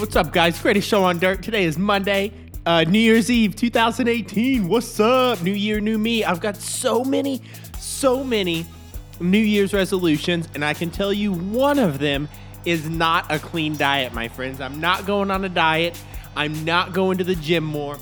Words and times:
What's 0.00 0.16
up, 0.16 0.32
guys? 0.32 0.58
Greatest 0.58 0.88
show 0.88 1.04
on 1.04 1.18
dirt. 1.18 1.42
Today 1.42 1.64
is 1.64 1.76
Monday, 1.76 2.32
uh, 2.64 2.84
New 2.84 2.98
Year's 2.98 3.30
Eve, 3.30 3.54
2018. 3.54 4.66
What's 4.66 4.98
up? 4.98 5.42
New 5.42 5.52
year, 5.52 5.78
new 5.78 5.98
me. 5.98 6.24
I've 6.24 6.40
got 6.40 6.56
so 6.56 7.04
many, 7.04 7.42
so 7.78 8.24
many 8.24 8.64
New 9.20 9.36
Year's 9.36 9.74
resolutions, 9.74 10.48
and 10.54 10.64
I 10.64 10.72
can 10.72 10.90
tell 10.90 11.12
you 11.12 11.34
one 11.34 11.78
of 11.78 11.98
them 11.98 12.30
is 12.64 12.88
not 12.88 13.30
a 13.30 13.38
clean 13.38 13.76
diet, 13.76 14.14
my 14.14 14.26
friends. 14.26 14.62
I'm 14.62 14.80
not 14.80 15.04
going 15.04 15.30
on 15.30 15.44
a 15.44 15.50
diet. 15.50 16.02
I'm 16.34 16.64
not 16.64 16.94
going 16.94 17.18
to 17.18 17.24
the 17.24 17.34
gym 17.34 17.64
more. 17.64 17.98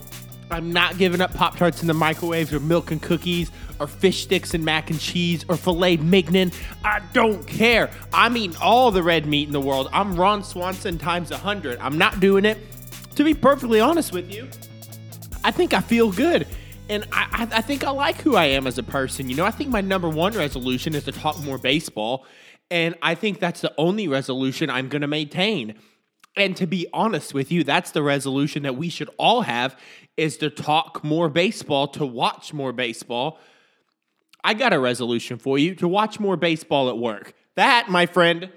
I'm 0.53 0.73
not 0.73 0.99
giving 0.99 1.21
up 1.21 1.35
Pop 1.35 1.57
Tarts 1.57 1.83
in 1.83 1.89
the 1.89 1.95
microwaves 1.95 2.53
or 2.53 2.61
milk 2.61 2.93
and 2.93 3.03
cookies 3.03 3.51
or 3.81 3.87
fish 3.87 4.23
sticks 4.23 4.55
and 4.55 4.65
mac 4.65 4.91
and 4.91 5.01
cheese 5.01 5.45
or 5.49 5.57
filet 5.57 5.97
mignon. 5.97 6.53
I 6.85 7.01
don't 7.13 7.47
care. 7.47 7.91
I'm 8.13 8.37
eating 8.37 8.57
all 8.61 8.91
the 8.91 9.03
red 9.03 9.27
meat 9.27 9.47
in 9.47 9.53
the 9.53 9.61
world. 9.61 9.89
I'm 9.93 10.17
Ron 10.17 10.43
Swanson 10.43 10.99
times 10.99 11.31
100. 11.31 11.79
I'm 11.81 11.99
not 11.99 12.21
doing 12.21 12.45
it. 12.45 12.59
To 13.17 13.25
be 13.25 13.35
perfectly 13.35 13.81
honest 13.81 14.13
with 14.13 14.33
you, 14.33 14.49
I 15.45 15.51
think 15.51 15.75
I 15.75 15.81
feel 15.81 16.13
good. 16.13 16.47
And 16.89 17.05
I, 17.13 17.49
I, 17.53 17.59
I 17.59 17.61
think 17.61 17.85
I 17.85 17.91
like 17.91 18.21
who 18.21 18.37
I 18.37 18.47
am 18.47 18.67
as 18.67 18.79
a 18.79 18.83
person. 18.83 19.29
You 19.29 19.37
know, 19.37 19.45
I 19.45 19.51
think 19.51 19.71
my 19.71 19.81
number 19.81 20.09
one 20.09 20.33
resolution 20.33 20.95
is 20.95 21.05
to 21.05 21.13
talk 21.13 21.39
more 21.43 21.59
baseball. 21.59 22.25
And 22.71 22.95
I 23.03 23.15
think 23.15 23.41
that's 23.41 23.61
the 23.61 23.73
only 23.79 24.09
resolution 24.09 24.71
I'm 24.71 24.89
going 24.89 25.03
to 25.03 25.09
maintain. 25.09 25.75
And 26.37 26.57
to 26.57 26.67
be 26.67 26.87
honest 26.93 27.35
with 27.35 27.51
you, 27.51 27.65
that's 27.65 27.91
the 27.91 28.03
resolution 28.03 28.63
that 28.63 28.77
we 28.77 28.89
should 28.89 29.11
all 29.19 29.43
have 29.43 29.77
is 30.17 30.37
to 30.39 30.51
talk 30.51 31.03
more 31.03 31.29
baseball, 31.29 31.89
to 31.89 32.07
watch 32.07 32.53
more 32.53 32.73
baseball. 32.73 33.39
I 34.45 34.55
got 34.55 34.73
a 34.73 34.79
resolution 34.79 35.39
for 35.39 35.59
you 35.59 35.75
to 35.77 35.89
watch 35.89 36.21
more 36.21 36.37
baseball 36.37 36.89
at 36.89 36.99
work. 36.99 37.35
That, 37.57 37.89
my 37.89 38.07
friend, 38.07 38.51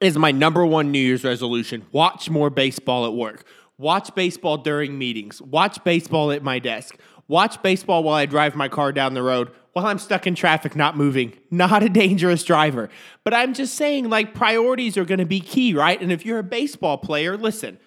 is 0.00 0.16
my 0.16 0.32
number 0.32 0.64
one 0.64 0.90
New 0.90 0.98
Year's 0.98 1.24
resolution. 1.24 1.84
Watch 1.92 2.30
more 2.30 2.50
baseball 2.50 3.06
at 3.06 3.12
work. 3.12 3.44
Watch 3.78 4.14
baseball 4.14 4.58
during 4.58 4.98
meetings. 4.98 5.42
Watch 5.42 5.82
baseball 5.84 6.32
at 6.32 6.42
my 6.42 6.58
desk. 6.58 6.96
Watch 7.28 7.62
baseball 7.62 8.02
while 8.02 8.16
I 8.16 8.26
drive 8.26 8.54
my 8.54 8.68
car 8.68 8.92
down 8.92 9.14
the 9.14 9.22
road 9.22 9.50
while 9.72 9.86
I'm 9.86 9.98
stuck 9.98 10.26
in 10.26 10.34
traffic, 10.34 10.76
not 10.76 10.96
moving. 10.96 11.32
Not 11.50 11.82
a 11.82 11.88
dangerous 11.88 12.44
driver. 12.44 12.90
But 13.24 13.34
I'm 13.34 13.54
just 13.54 13.74
saying, 13.74 14.10
like, 14.10 14.34
priorities 14.34 14.96
are 14.96 15.04
going 15.04 15.18
to 15.18 15.26
be 15.26 15.40
key, 15.40 15.74
right? 15.74 16.00
And 16.00 16.12
if 16.12 16.26
you're 16.26 16.38
a 16.38 16.44
baseball 16.44 16.98
player, 16.98 17.36
listen, 17.36 17.78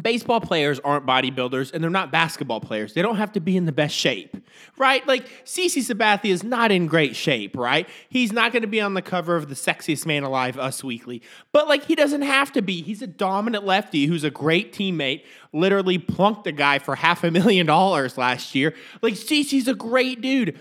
baseball 0.00 0.40
players 0.40 0.80
aren't 0.80 1.04
bodybuilders 1.04 1.72
and 1.72 1.82
they're 1.82 1.90
not 1.90 2.10
basketball 2.10 2.60
players. 2.60 2.94
They 2.94 3.02
don't 3.02 3.16
have 3.16 3.32
to 3.32 3.40
be 3.40 3.56
in 3.56 3.66
the 3.66 3.72
best 3.72 3.94
shape, 3.94 4.34
right? 4.78 5.06
Like 5.06 5.28
CC 5.44 5.82
Sabathia 5.82 6.30
is 6.30 6.42
not 6.42 6.70
in 6.70 6.86
great 6.86 7.14
shape, 7.14 7.56
right? 7.56 7.86
He's 8.08 8.32
not 8.32 8.52
going 8.52 8.62
to 8.62 8.68
be 8.68 8.80
on 8.80 8.94
the 8.94 9.02
cover 9.02 9.36
of 9.36 9.48
the 9.48 9.54
sexiest 9.54 10.06
man 10.06 10.22
alive 10.22 10.58
Us 10.58 10.82
Weekly, 10.82 11.22
but 11.52 11.68
like 11.68 11.84
he 11.84 11.94
doesn't 11.94 12.22
have 12.22 12.52
to 12.52 12.62
be. 12.62 12.80
He's 12.82 13.02
a 13.02 13.06
dominant 13.06 13.64
lefty 13.64 14.06
who's 14.06 14.24
a 14.24 14.30
great 14.30 14.72
teammate. 14.72 15.24
Literally 15.52 15.98
plunked 15.98 16.46
a 16.46 16.52
guy 16.52 16.78
for 16.78 16.94
half 16.94 17.22
a 17.22 17.30
million 17.30 17.66
dollars 17.66 18.16
last 18.16 18.54
year. 18.54 18.74
Like 19.02 19.14
CC's 19.14 19.68
a 19.68 19.74
great 19.74 20.22
dude, 20.22 20.58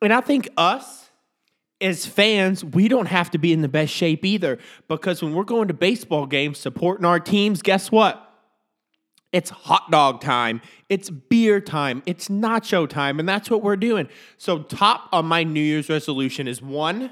and 0.00 0.12
I 0.12 0.20
think 0.20 0.48
us 0.56 1.02
as 1.80 2.06
fans, 2.06 2.64
we 2.64 2.86
don't 2.88 3.06
have 3.06 3.30
to 3.32 3.38
be 3.38 3.52
in 3.52 3.60
the 3.60 3.68
best 3.68 3.92
shape 3.92 4.24
either 4.24 4.58
because 4.86 5.22
when 5.22 5.34
we're 5.34 5.42
going 5.42 5.68
to 5.68 5.74
baseball 5.74 6.26
games 6.26 6.58
supporting 6.58 7.04
our 7.04 7.18
teams, 7.18 7.60
guess 7.60 7.90
what? 7.90 8.21
It's 9.32 9.48
hot 9.48 9.90
dog 9.90 10.20
time. 10.20 10.60
It's 10.90 11.08
beer 11.08 11.60
time. 11.60 12.02
It's 12.04 12.28
nacho 12.28 12.86
time. 12.88 13.18
And 13.18 13.28
that's 13.28 13.50
what 13.50 13.62
we're 13.62 13.76
doing. 13.76 14.08
So, 14.36 14.60
top 14.60 15.08
on 15.10 15.24
my 15.26 15.42
New 15.42 15.62
Year's 15.62 15.88
resolution 15.88 16.46
is 16.46 16.60
one, 16.60 17.10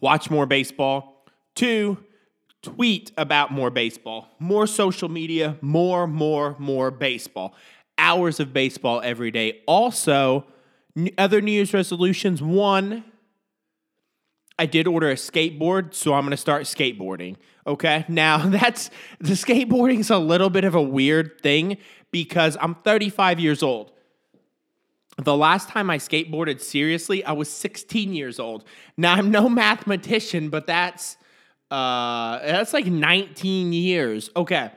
watch 0.00 0.30
more 0.30 0.46
baseball. 0.46 1.26
Two, 1.54 1.98
tweet 2.62 3.12
about 3.18 3.52
more 3.52 3.70
baseball. 3.70 4.28
More 4.38 4.66
social 4.66 5.10
media, 5.10 5.58
more, 5.60 6.06
more, 6.06 6.56
more 6.58 6.90
baseball. 6.90 7.54
Hours 7.98 8.40
of 8.40 8.52
baseball 8.52 9.02
every 9.02 9.30
day. 9.30 9.60
Also, 9.66 10.46
other 11.18 11.42
New 11.42 11.52
Year's 11.52 11.74
resolutions. 11.74 12.42
One, 12.42 13.04
I 14.58 14.66
did 14.66 14.86
order 14.86 15.10
a 15.10 15.14
skateboard, 15.14 15.94
so 15.94 16.14
I'm 16.14 16.22
going 16.22 16.30
to 16.30 16.36
start 16.36 16.64
skateboarding. 16.64 17.36
Okay. 17.66 18.04
Now, 18.14 18.38
that's 18.38 18.90
the 19.18 19.32
skateboarding 19.32 20.00
is 20.00 20.10
a 20.10 20.18
little 20.18 20.50
bit 20.50 20.64
of 20.64 20.74
a 20.74 20.82
weird 20.82 21.40
thing 21.40 21.78
because 22.10 22.56
I'm 22.60 22.76
35 22.76 23.40
years 23.40 23.62
old. 23.62 23.90
The 25.16 25.36
last 25.36 25.68
time 25.68 25.90
I 25.90 25.98
skateboarded 25.98 26.60
seriously, 26.60 27.24
I 27.24 27.32
was 27.32 27.48
16 27.48 28.14
years 28.14 28.38
old. 28.40 28.64
Now, 28.96 29.14
I'm 29.14 29.30
no 29.30 29.48
mathematician, 29.48 30.50
but 30.50 30.66
that's 30.66 31.16
uh 31.70 32.38
that's 32.40 32.72
like 32.72 32.86
19 32.86 33.72
years. 33.72 34.30
Okay. 34.36 34.70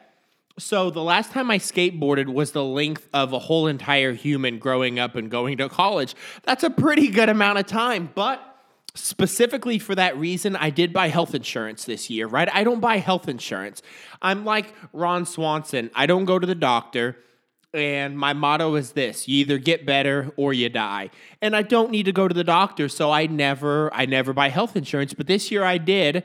So 0.59 0.89
the 0.89 1.03
last 1.03 1.31
time 1.31 1.51
I 1.51 1.59
skateboarded 1.59 2.27
was 2.27 2.51
the 2.51 2.63
length 2.63 3.07
of 3.13 3.33
a 3.33 3.39
whole 3.39 3.67
entire 3.67 4.13
human 4.13 4.57
growing 4.57 4.97
up 4.97 5.15
and 5.15 5.29
going 5.29 5.57
to 5.57 5.69
college. 5.69 6.15
That's 6.43 6.63
a 6.63 6.71
pretty 6.71 7.09
good 7.09 7.29
amount 7.29 7.59
of 7.59 7.67
time, 7.67 8.09
but 8.15 8.46
specifically 8.97 9.79
for 9.79 9.95
that 9.95 10.17
reason, 10.17 10.55
I 10.55 10.69
did 10.69 10.93
buy 10.93 11.07
health 11.07 11.35
insurance 11.35 11.85
this 11.85 12.09
year, 12.09 12.27
right? 12.27 12.49
I 12.51 12.63
don't 12.63 12.79
buy 12.79 12.97
health 12.97 13.27
insurance. 13.27 13.81
I'm 14.21 14.45
like 14.45 14.73
Ron 14.93 15.25
Swanson. 15.25 15.91
I 15.95 16.05
don't 16.05 16.25
go 16.25 16.39
to 16.39 16.47
the 16.47 16.55
doctor. 16.55 17.17
And 17.73 18.17
my 18.17 18.33
motto 18.33 18.75
is 18.75 18.93
this 18.93 19.27
you 19.27 19.39
either 19.39 19.57
get 19.57 19.85
better 19.85 20.31
or 20.37 20.53
you 20.53 20.69
die. 20.69 21.09
And 21.41 21.55
I 21.55 21.61
don't 21.61 21.91
need 21.91 22.03
to 22.03 22.13
go 22.13 22.27
to 22.27 22.33
the 22.33 22.43
doctor, 22.43 22.89
so 22.89 23.11
I 23.11 23.27
never 23.27 23.93
I 23.93 24.05
never 24.05 24.33
buy 24.33 24.49
health 24.49 24.75
insurance. 24.75 25.13
But 25.13 25.27
this 25.27 25.51
year 25.51 25.63
I 25.63 25.77
did. 25.77 26.23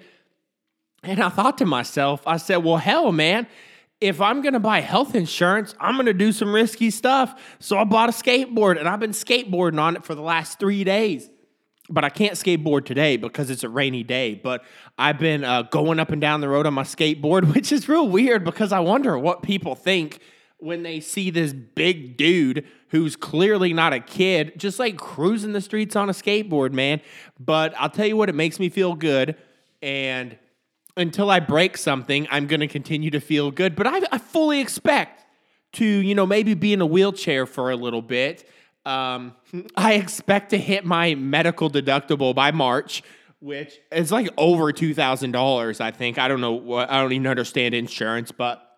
And 1.04 1.21
I 1.21 1.31
thought 1.31 1.59
to 1.59 1.66
myself, 1.66 2.22
I 2.27 2.37
said, 2.37 2.59
well, 2.59 2.77
hell, 2.77 3.10
man, 3.10 3.49
if 4.00 4.21
I'm 4.21 4.41
gonna 4.41 4.60
buy 4.60 4.81
health 4.81 5.16
insurance, 5.16 5.75
I'm 5.81 5.97
gonna 5.97 6.12
do 6.12 6.31
some 6.31 6.54
risky 6.54 6.91
stuff. 6.91 7.56
So 7.59 7.77
I 7.77 7.84
bought 7.84 8.09
a 8.09 8.12
skateboard 8.12 8.78
and 8.78 8.89
I've 8.89 9.00
been 9.00 9.10
skateboarding 9.10 9.81
on 9.81 9.97
it 9.97 10.04
for 10.04 10.15
the 10.15 10.22
last 10.22 10.60
three 10.60 10.84
days 10.84 11.28
but 11.88 12.04
I 12.04 12.09
can't 12.09 12.34
skateboard 12.34 12.84
today 12.84 13.16
because 13.16 13.50
it's 13.50 13.65
a 13.65 13.69
rainy 13.69 14.03
day. 14.03 14.34
But 14.34 14.65
I've 14.98 15.19
been 15.19 15.44
uh, 15.44 15.62
going 15.62 15.98
up 15.98 16.10
and 16.10 16.20
down 16.20 16.41
the 16.41 16.48
road 16.48 16.66
on 16.66 16.75
my 16.75 16.82
skateboard, 16.82 17.54
which 17.54 17.72
is 17.72 17.88
real 17.88 18.09
weird 18.09 18.44
because 18.44 18.72
I 18.72 18.81
wonder 18.81 19.19
what 19.19 19.43
people 19.43 19.75
think 19.75 20.21
when 20.59 20.84
they 20.84 21.00
see 21.00 21.31
this 21.31 21.53
big 21.53 22.16
dude 22.16 22.65
who's 22.88 23.16
clearly 23.16 23.72
not 23.72 23.92
a 23.92 23.98
kid 23.98 24.53
just 24.56 24.78
like 24.78 24.97
cruising 24.97 25.53
the 25.53 25.60
streets 25.60 25.97
on 25.97 26.09
a 26.09 26.12
skateboard, 26.12 26.72
man. 26.72 27.00
But 27.41 27.75
I'll 27.76 27.91
tell 27.91 28.06
you 28.06 28.16
what, 28.16 28.28
it 28.28 28.34
makes 28.34 28.60
me 28.60 28.69
feel 28.69 28.94
good. 28.94 29.37
And 29.82 30.38
until 30.97 31.31
I 31.31 31.41
break 31.41 31.76
something, 31.76 32.28
I'm 32.31 32.47
going 32.47 32.60
to 32.60 32.69
continue 32.69 33.10
to 33.10 33.21
feel 33.21 33.50
good. 33.50 33.75
But 33.75 33.88
I, 33.88 34.03
I 34.12 34.19
fully 34.19 34.60
expect 34.60 35.25
to, 35.72 35.84
you 35.84 36.15
know, 36.15 36.26
maybe 36.26 36.54
be 36.54 36.72
in 36.72 36.81
a 36.81 36.87
wheelchair 36.87 37.44
for 37.47 37.71
a 37.71 37.76
little 37.76 38.03
bit 38.03 38.48
um, 38.84 39.34
I 39.76 39.94
expect 39.94 40.50
to 40.50 40.59
hit 40.59 40.84
my 40.84 41.15
medical 41.15 41.70
deductible 41.70 42.34
by 42.34 42.50
March, 42.50 43.03
which 43.41 43.78
is 43.91 44.12
like 44.12 44.28
over 44.37 44.72
two 44.72 44.94
thousand 44.94 45.32
dollars. 45.32 45.81
I 45.81 45.91
think 45.91 46.19
I 46.19 46.28
don't 46.28 46.41
know 46.41 46.53
what 46.53 46.91
I 46.91 47.00
don't 47.00 47.12
even 47.12 47.26
understand 47.26 47.75
insurance, 47.75 48.32
but 48.32 48.72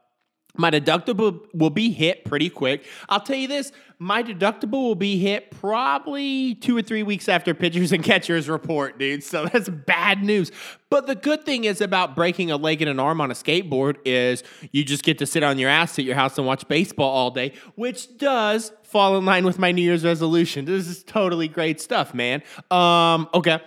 my 0.56 0.70
deductible 0.70 1.40
will 1.52 1.70
be 1.70 1.90
hit 1.90 2.24
pretty 2.24 2.48
quick. 2.48 2.84
I'll 3.08 3.20
tell 3.20 3.36
you 3.36 3.48
this 3.48 3.72
my 3.98 4.22
deductible 4.22 4.72
will 4.72 4.94
be 4.94 5.18
hit 5.18 5.50
probably 5.50 6.56
two 6.56 6.76
or 6.76 6.82
three 6.82 7.02
weeks 7.02 7.28
after 7.28 7.54
pitchers 7.54 7.92
and 7.92 8.02
catchers 8.02 8.48
report, 8.48 8.98
dude. 8.98 9.22
So 9.22 9.46
that's 9.52 9.68
bad 9.68 10.22
news. 10.22 10.50
But 10.90 11.06
the 11.06 11.14
good 11.14 11.44
thing 11.44 11.64
is 11.64 11.80
about 11.80 12.14
breaking 12.14 12.50
a 12.50 12.56
leg 12.56 12.82
and 12.82 12.90
an 12.90 13.00
arm 13.00 13.20
on 13.20 13.30
a 13.30 13.34
skateboard 13.34 13.96
is 14.04 14.42
you 14.72 14.84
just 14.84 15.04
get 15.04 15.18
to 15.18 15.26
sit 15.26 15.42
on 15.42 15.58
your 15.58 15.70
ass 15.70 15.98
at 15.98 16.04
your 16.04 16.14
house 16.16 16.36
and 16.38 16.46
watch 16.46 16.66
baseball 16.68 17.10
all 17.10 17.30
day, 17.30 17.52
which 17.76 18.16
does 18.18 18.72
fall 18.82 19.16
in 19.16 19.24
line 19.24 19.44
with 19.44 19.58
my 19.58 19.72
New 19.72 19.82
Year's 19.82 20.04
resolution. 20.04 20.64
This 20.64 20.86
is 20.86 21.02
totally 21.02 21.48
great 21.48 21.80
stuff, 21.80 22.14
man. 22.14 22.42
Um, 22.70 23.28
okay. 23.34 23.60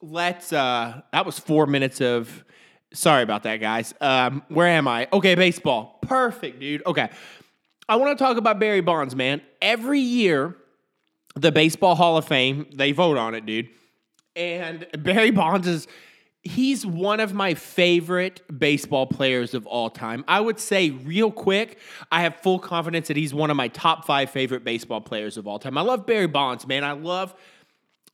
Let's 0.00 0.52
uh 0.52 1.02
that 1.12 1.26
was 1.26 1.40
four 1.40 1.66
minutes 1.66 2.00
of 2.00 2.44
sorry 2.92 3.22
about 3.22 3.42
that, 3.44 3.56
guys. 3.56 3.94
Um, 4.00 4.42
where 4.48 4.68
am 4.68 4.88
I? 4.88 5.08
Okay, 5.12 5.34
baseball. 5.34 5.98
Perfect, 6.02 6.60
dude. 6.60 6.82
Okay. 6.86 7.08
I 7.88 7.96
want 7.96 8.16
to 8.18 8.22
talk 8.22 8.36
about 8.36 8.58
Barry 8.58 8.80
Bonds, 8.80 9.16
man. 9.16 9.40
Every 9.62 10.00
year, 10.00 10.56
the 11.34 11.52
Baseball 11.52 11.94
Hall 11.94 12.16
of 12.16 12.26
Fame, 12.26 12.66
they 12.74 12.92
vote 12.92 13.16
on 13.16 13.34
it, 13.34 13.46
dude. 13.46 13.68
And 14.36 14.86
Barry 14.98 15.30
Bonds 15.30 15.66
is 15.66 15.88
he's 16.42 16.84
one 16.84 17.20
of 17.20 17.34
my 17.34 17.54
favorite 17.54 18.42
baseball 18.58 19.06
players 19.06 19.54
of 19.54 19.66
all 19.66 19.90
time. 19.90 20.24
I 20.28 20.40
would 20.40 20.58
say, 20.58 20.90
real 20.90 21.30
quick, 21.30 21.78
I 22.12 22.22
have 22.22 22.36
full 22.36 22.58
confidence 22.58 23.08
that 23.08 23.16
he's 23.16 23.34
one 23.34 23.50
of 23.50 23.56
my 23.56 23.68
top 23.68 24.06
five 24.06 24.30
favorite 24.30 24.64
baseball 24.64 25.00
players 25.00 25.36
of 25.36 25.46
all 25.46 25.58
time. 25.58 25.78
I 25.78 25.82
love 25.82 26.06
Barry 26.06 26.26
Bonds, 26.26 26.66
man. 26.66 26.84
I 26.84 26.92
love 26.92 27.34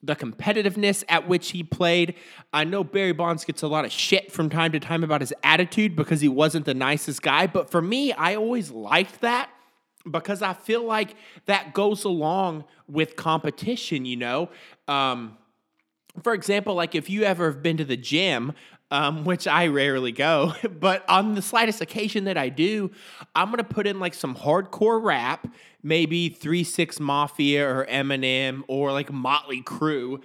the 0.05 0.15
competitiveness 0.17 1.05
at 1.09 1.29
which 1.29 1.51
he 1.51 1.63
played. 1.63 2.15
I 2.53 2.65
know 2.65 2.85
Barry 2.85 3.13
Bonds 3.13 3.45
gets 3.45 3.63
a 3.63 3.69
lot 3.69 3.85
of 3.85 3.93
shit 3.93 4.31
from 4.31 4.51
time 4.51 4.73
to 4.73 4.81
time 4.81 5.03
about 5.03 5.21
his 5.21 5.33
attitude 5.43 5.97
because 5.97 6.21
he 6.21 6.29
wasn't 6.29 6.67
the 6.67 6.75
nicest 6.75 7.23
guy, 7.23 7.47
but 7.47 7.71
for 7.71 7.81
me, 7.81 8.13
I 8.13 8.37
always 8.37 8.71
liked 8.71 9.21
that 9.23 9.51
because 10.11 10.43
I 10.43 10.53
feel 10.53 10.85
like 10.85 11.17
that 11.47 11.73
goes 11.73 12.05
along 12.05 12.65
with 12.87 13.17
competition, 13.17 14.05
you 14.05 14.17
know? 14.17 14.51
Um, 14.87 15.39
for 16.23 16.35
example, 16.35 16.75
like 16.75 16.95
if 16.95 17.09
you 17.09 17.23
ever 17.23 17.47
have 17.51 17.63
been 17.63 17.79
to 17.79 17.85
the 17.85 17.97
gym, 17.97 18.53
um, 18.91 19.25
which 19.25 19.47
I 19.47 19.67
rarely 19.67 20.13
go. 20.13 20.53
But 20.81 21.09
on 21.09 21.35
the 21.35 21.43
slightest 21.43 21.81
occasion 21.81 22.25
that 22.25 22.37
I 22.37 22.49
do, 22.51 22.91
I'm 23.35 23.51
gonna 23.51 23.65
put 23.65 23.87
in 23.87 23.99
like 23.99 24.15
some 24.15 24.37
hardcore 24.37 25.03
rap, 25.03 25.49
maybe 25.85 26.29
Three 26.31 26.65
Six 26.65 26.99
Mafia 26.99 27.69
or 27.69 27.87
Eminem 27.87 28.65
or 28.67 28.91
like 28.91 29.13
Motley 29.13 29.63
Crue, 29.63 30.21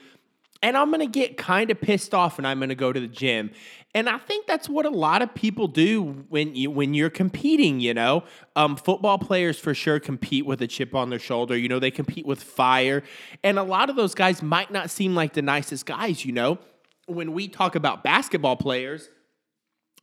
and 0.63 0.75
I'm 0.75 0.89
gonna 0.89 1.05
get 1.05 1.37
kind 1.37 1.69
of 1.69 1.79
pissed 1.79 2.15
off, 2.15 2.39
and 2.39 2.47
I'm 2.47 2.59
gonna 2.59 2.73
go 2.73 2.91
to 2.91 2.99
the 2.99 3.07
gym. 3.07 3.51
And 3.95 4.07
I 4.07 4.19
think 4.19 4.45
that's 4.45 4.69
what 4.69 4.85
a 4.85 4.89
lot 4.89 5.23
of 5.23 5.33
people 5.33 5.67
do 5.67 6.25
when 6.29 6.55
you 6.55 6.69
when 6.71 6.93
you're 6.93 7.09
competing. 7.09 7.79
You 7.79 7.93
know, 7.93 8.23
um, 8.55 8.75
football 8.75 9.17
players 9.17 9.59
for 9.59 9.73
sure 9.73 9.99
compete 9.99 10.45
with 10.45 10.61
a 10.61 10.67
chip 10.67 10.95
on 10.95 11.09
their 11.09 11.19
shoulder. 11.19 11.57
You 11.57 11.69
know, 11.69 11.79
they 11.79 11.91
compete 11.91 12.25
with 12.25 12.41
fire, 12.41 13.03
and 13.43 13.59
a 13.59 13.63
lot 13.63 13.89
of 13.89 13.95
those 13.95 14.15
guys 14.15 14.41
might 14.41 14.71
not 14.71 14.89
seem 14.89 15.15
like 15.15 15.33
the 15.33 15.41
nicest 15.41 15.85
guys. 15.85 16.25
You 16.25 16.31
know, 16.31 16.59
when 17.05 17.33
we 17.33 17.47
talk 17.47 17.75
about 17.75 18.03
basketball 18.03 18.55
players. 18.55 19.09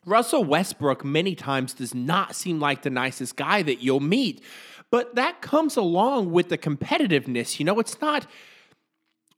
Russell 0.08 0.44
Westbrook 0.44 1.04
many 1.04 1.34
times 1.34 1.74
does 1.74 1.92
not 1.92 2.36
seem 2.36 2.60
like 2.60 2.82
the 2.82 2.90
nicest 2.90 3.34
guy 3.34 3.62
that 3.62 3.82
you'll 3.82 3.98
meet. 3.98 4.40
But 4.90 5.14
that 5.16 5.42
comes 5.42 5.76
along 5.76 6.32
with 6.32 6.48
the 6.48 6.58
competitiveness. 6.58 7.58
You 7.58 7.64
know, 7.64 7.78
it's 7.80 8.00
not 8.00 8.26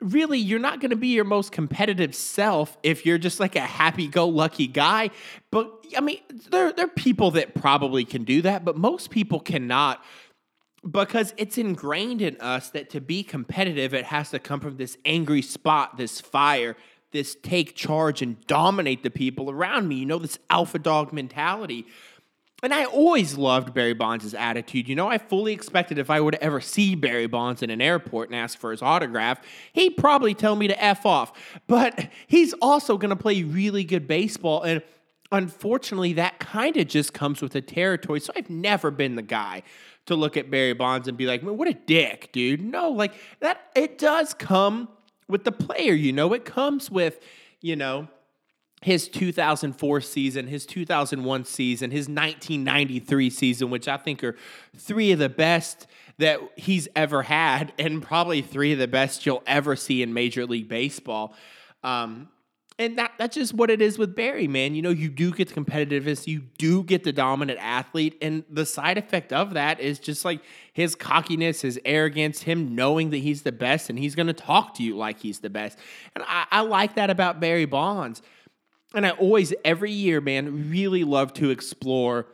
really 0.01 0.39
you're 0.39 0.61
not 0.61 0.81
going 0.81 0.91
to 0.91 0.97
be 0.97 1.09
your 1.09 1.25
most 1.25 1.51
competitive 1.51 2.15
self 2.15 2.79
if 2.83 3.05
you're 3.05 3.19
just 3.19 3.41
like 3.41 3.57
a 3.57 3.61
happy-go-lucky 3.61 4.69
guy 4.69 5.11
but 5.51 5.73
i 5.97 6.01
mean 6.01 6.21
there, 6.51 6.73
there 6.73 6.87
are 6.87 6.91
people 6.91 7.33
that 7.33 7.55
probably 7.55 8.05
can 8.05 8.23
do 8.23 8.41
that 8.41 8.65
but 8.65 8.77
most 8.77 9.11
people 9.11 9.41
cannot 9.41 10.05
because 10.89 11.35
it's 11.37 11.59
ingrained 11.59 12.23
in 12.23 12.37
us 12.41 12.71
that 12.71 12.91
to 12.91 13.01
be 13.01 13.25
competitive 13.25 13.93
it 13.93 14.05
has 14.05 14.31
to 14.31 14.39
come 14.39 14.61
from 14.61 14.77
this 14.77 14.97
angry 15.05 15.43
spot 15.43 15.97
this 15.97 16.21
fire 16.21 16.77
this 17.11 17.37
take 17.43 17.75
charge 17.75 18.23
and 18.23 18.47
dominate 18.47 19.03
the 19.03 19.11
people 19.11 19.51
around 19.51 19.89
me 19.89 19.97
you 19.97 20.07
know 20.07 20.19
this 20.19 20.39
alpha 20.49 20.79
dog 20.79 21.13
mentality 21.13 21.85
and 22.63 22.75
I 22.75 22.85
always 22.85 23.37
loved 23.37 23.73
Barry 23.73 23.95
Bonds' 23.95 24.35
attitude. 24.35 24.89
You 24.89 24.97
know, 24.97 25.09
I 25.09 25.19
fully 25.19 25.53
expected 25.53 25.99
if 25.99 26.11
I 26.11 26.21
would 26.21 26.35
ever 26.37 26.61
see 26.61 26.95
Barry 26.95 27.27
Bonds 27.27 27.63
in 27.63 27.71
an 27.71 27.81
airport 27.81 28.31
and 28.31 28.37
ask 28.37 28.59
for 28.59 28.73
his 28.73 28.83
autograph, 28.83 29.41
he'd 29.73 29.97
probably 29.97 30.35
tell 30.35 30.57
me 30.57 30.67
to 30.67 30.83
F 30.83 31.07
off. 31.07 31.33
But 31.69 32.11
he's 32.27 32.55
also 32.55 32.99
going 32.99 33.11
to 33.11 33.17
play 33.17 33.43
really 33.45 33.85
good 33.85 34.09
baseball. 34.09 34.63
And 34.63 34.83
unfortunately, 35.31 36.15
that 36.15 36.41
kind 36.41 36.77
of 36.77 36.89
just 36.89 37.13
comes 37.13 37.41
with 37.41 37.53
the 37.53 37.63
territory. 37.63 38.19
So 38.21 38.33
I've 38.35 38.51
never 38.51 38.91
been 38.91 39.15
the 39.15 39.23
guy 39.23 39.63
to 40.07 40.17
look 40.17 40.37
at 40.37 40.51
Barry 40.51 40.73
Bonds 40.73 41.07
and 41.07 41.17
be 41.17 41.27
like, 41.27 41.43
man, 41.43 41.57
what 41.57 41.69
a 41.69 41.75
dick, 41.75 42.31
dude. 42.33 42.61
No, 42.61 42.91
like 42.91 43.13
that, 43.41 43.71
it 43.77 43.99
does 43.99 44.35
come 44.35 44.89
with 45.29 45.45
the 45.45 45.53
player, 45.53 45.93
you 45.93 46.13
know, 46.13 46.33
it 46.33 46.45
comes 46.45 46.91
with, 46.91 47.21
you 47.61 47.77
know, 47.77 48.09
his 48.83 49.09
2004 49.09 50.01
season, 50.01 50.47
his 50.47 50.65
2001 50.67 51.45
season, 51.45 51.91
his 51.91 52.09
1993 52.09 53.31
season, 53.31 53.71
which 53.71 53.89
I 53.89 53.97
think 53.97 54.23
are 54.23 54.37
three 54.77 55.13
of 55.13 55.19
the 55.19 55.29
best 55.29 55.87
that 56.19 56.41
he's 56.57 56.89
ever 56.95 57.23
had, 57.23 57.73
and 57.79 58.03
probably 58.03 58.43
three 58.43 58.73
of 58.73 58.79
the 58.79 58.89
best 58.89 59.27
you'll 59.27 59.43
ever 59.47 59.77
see 59.77 60.03
in 60.03 60.15
Major 60.15 60.47
League 60.47 60.69
Baseball. 60.69 61.35
Um, 61.83 62.29
and 62.81 62.97
that 62.97 63.13
that's 63.19 63.35
just 63.35 63.55
what 63.55 63.71
it 63.71 63.83
is 63.83 63.99
with 63.99 64.15
Barry, 64.15 64.47
man. 64.47 64.77
You 64.77 64.83
know, 64.83 64.91
you 64.91 65.09
do 65.09 65.33
get 65.33 65.49
the 65.49 65.55
competitiveness, 65.55 66.29
you 66.29 66.43
do 66.59 66.85
get 66.85 67.03
the 67.03 67.13
dominant 67.13 67.59
athlete, 67.61 68.17
and 68.23 68.45
the 68.49 68.65
side 68.65 68.99
effect 68.99 69.33
of 69.33 69.55
that 69.55 69.81
is 69.81 69.99
just 69.99 70.25
like 70.25 70.41
his 70.73 70.95
cockiness, 70.95 71.63
his 71.63 71.81
arrogance, 71.85 72.43
him 72.43 72.77
knowing 72.77 73.11
that 73.11 73.17
he's 73.17 73.43
the 73.43 73.51
best, 73.51 73.91
and 73.91 73.99
he's 73.99 74.15
going 74.15 74.29
to 74.29 74.33
talk 74.33 74.75
to 74.75 74.85
you 74.85 74.97
like 74.97 75.19
he's 75.19 75.41
the 75.41 75.51
best. 75.51 75.77
And 76.15 76.23
I, 76.29 76.47
I 76.53 76.61
like 76.61 76.95
that 76.95 77.11
about 77.11 77.41
Barry 77.41 77.65
Bonds. 77.65 78.23
And 78.95 79.07
I 79.07 79.11
always, 79.11 79.53
every 79.65 79.93
year, 79.93 80.21
man, 80.21 80.71
really 80.71 81.05
love 81.05 81.33
to 81.35 81.51
explore 81.51 82.27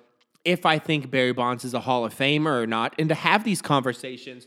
if 0.44 0.66
I 0.66 0.78
think 0.78 1.10
Barry 1.10 1.32
Bonds 1.32 1.64
is 1.64 1.74
a 1.74 1.80
Hall 1.80 2.04
of 2.04 2.14
Famer 2.14 2.62
or 2.62 2.66
not, 2.66 2.94
and 2.98 3.08
to 3.08 3.14
have 3.14 3.44
these 3.44 3.62
conversations 3.62 4.46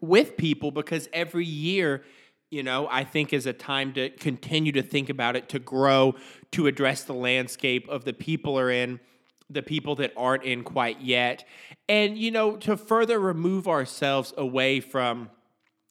with 0.00 0.36
people 0.36 0.70
because 0.70 1.08
every 1.12 1.46
year, 1.46 2.02
you 2.50 2.62
know, 2.62 2.88
I 2.90 3.04
think 3.04 3.32
is 3.32 3.46
a 3.46 3.52
time 3.52 3.92
to 3.94 4.10
continue 4.10 4.72
to 4.72 4.82
think 4.82 5.08
about 5.08 5.36
it, 5.36 5.48
to 5.50 5.58
grow, 5.58 6.14
to 6.52 6.66
address 6.66 7.04
the 7.04 7.14
landscape 7.14 7.88
of 7.88 8.04
the 8.04 8.12
people 8.12 8.58
are 8.58 8.70
in, 8.70 9.00
the 9.48 9.62
people 9.62 9.94
that 9.96 10.12
aren't 10.16 10.44
in 10.44 10.64
quite 10.64 11.00
yet, 11.00 11.44
and, 11.88 12.18
you 12.18 12.30
know, 12.30 12.56
to 12.56 12.76
further 12.76 13.18
remove 13.18 13.68
ourselves 13.68 14.34
away 14.36 14.80
from 14.80 15.30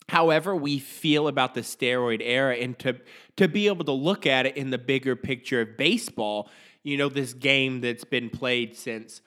however 0.10 0.56
we 0.56 0.80
feel 0.80 1.28
about 1.28 1.54
the 1.54 1.62
steroid 1.62 2.22
era 2.24 2.56
and 2.56 2.78
to 2.80 2.96
to 3.36 3.48
be 3.48 3.68
able 3.68 3.86
to 3.86 3.92
look 3.92 4.26
at 4.26 4.46
it 4.46 4.56
in 4.58 4.70
the 4.70 4.78
bigger 4.78 5.16
picture 5.16 5.62
of 5.62 5.78
baseball 5.78 6.50
you 6.84 6.98
know 6.98 7.10
this 7.10 7.34
game 7.34 7.82
that's 7.82 8.04
been 8.04 8.30
played 8.30 8.76
since 8.76 9.22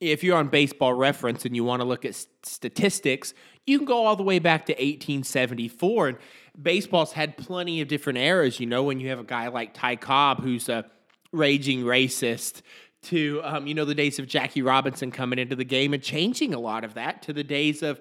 if 0.00 0.22
you're 0.22 0.36
on 0.36 0.48
baseball 0.48 0.94
reference 0.94 1.44
and 1.44 1.54
you 1.56 1.64
want 1.64 1.80
to 1.80 1.86
look 1.86 2.04
at 2.04 2.14
statistics 2.42 3.32
you 3.66 3.78
can 3.78 3.86
go 3.86 4.06
all 4.06 4.16
the 4.16 4.22
way 4.22 4.38
back 4.38 4.66
to 4.66 4.72
1874 4.72 6.08
and 6.08 6.18
baseball's 6.60 7.12
had 7.12 7.36
plenty 7.36 7.80
of 7.80 7.88
different 7.88 8.18
eras 8.18 8.58
you 8.58 8.66
know 8.66 8.82
when 8.82 8.98
you 8.98 9.08
have 9.08 9.20
a 9.20 9.24
guy 9.24 9.48
like 9.48 9.72
ty 9.72 9.94
cobb 9.94 10.42
who's 10.42 10.68
a 10.68 10.84
raging 11.32 11.84
racist 11.84 12.62
to 13.02 13.40
um, 13.44 13.68
you 13.68 13.74
know 13.74 13.84
the 13.84 13.94
days 13.94 14.18
of 14.18 14.26
jackie 14.26 14.62
robinson 14.62 15.12
coming 15.12 15.38
into 15.38 15.54
the 15.54 15.64
game 15.64 15.94
and 15.94 16.02
changing 16.02 16.52
a 16.54 16.58
lot 16.58 16.82
of 16.82 16.94
that 16.94 17.22
to 17.22 17.32
the 17.32 17.44
days 17.44 17.82
of 17.84 18.00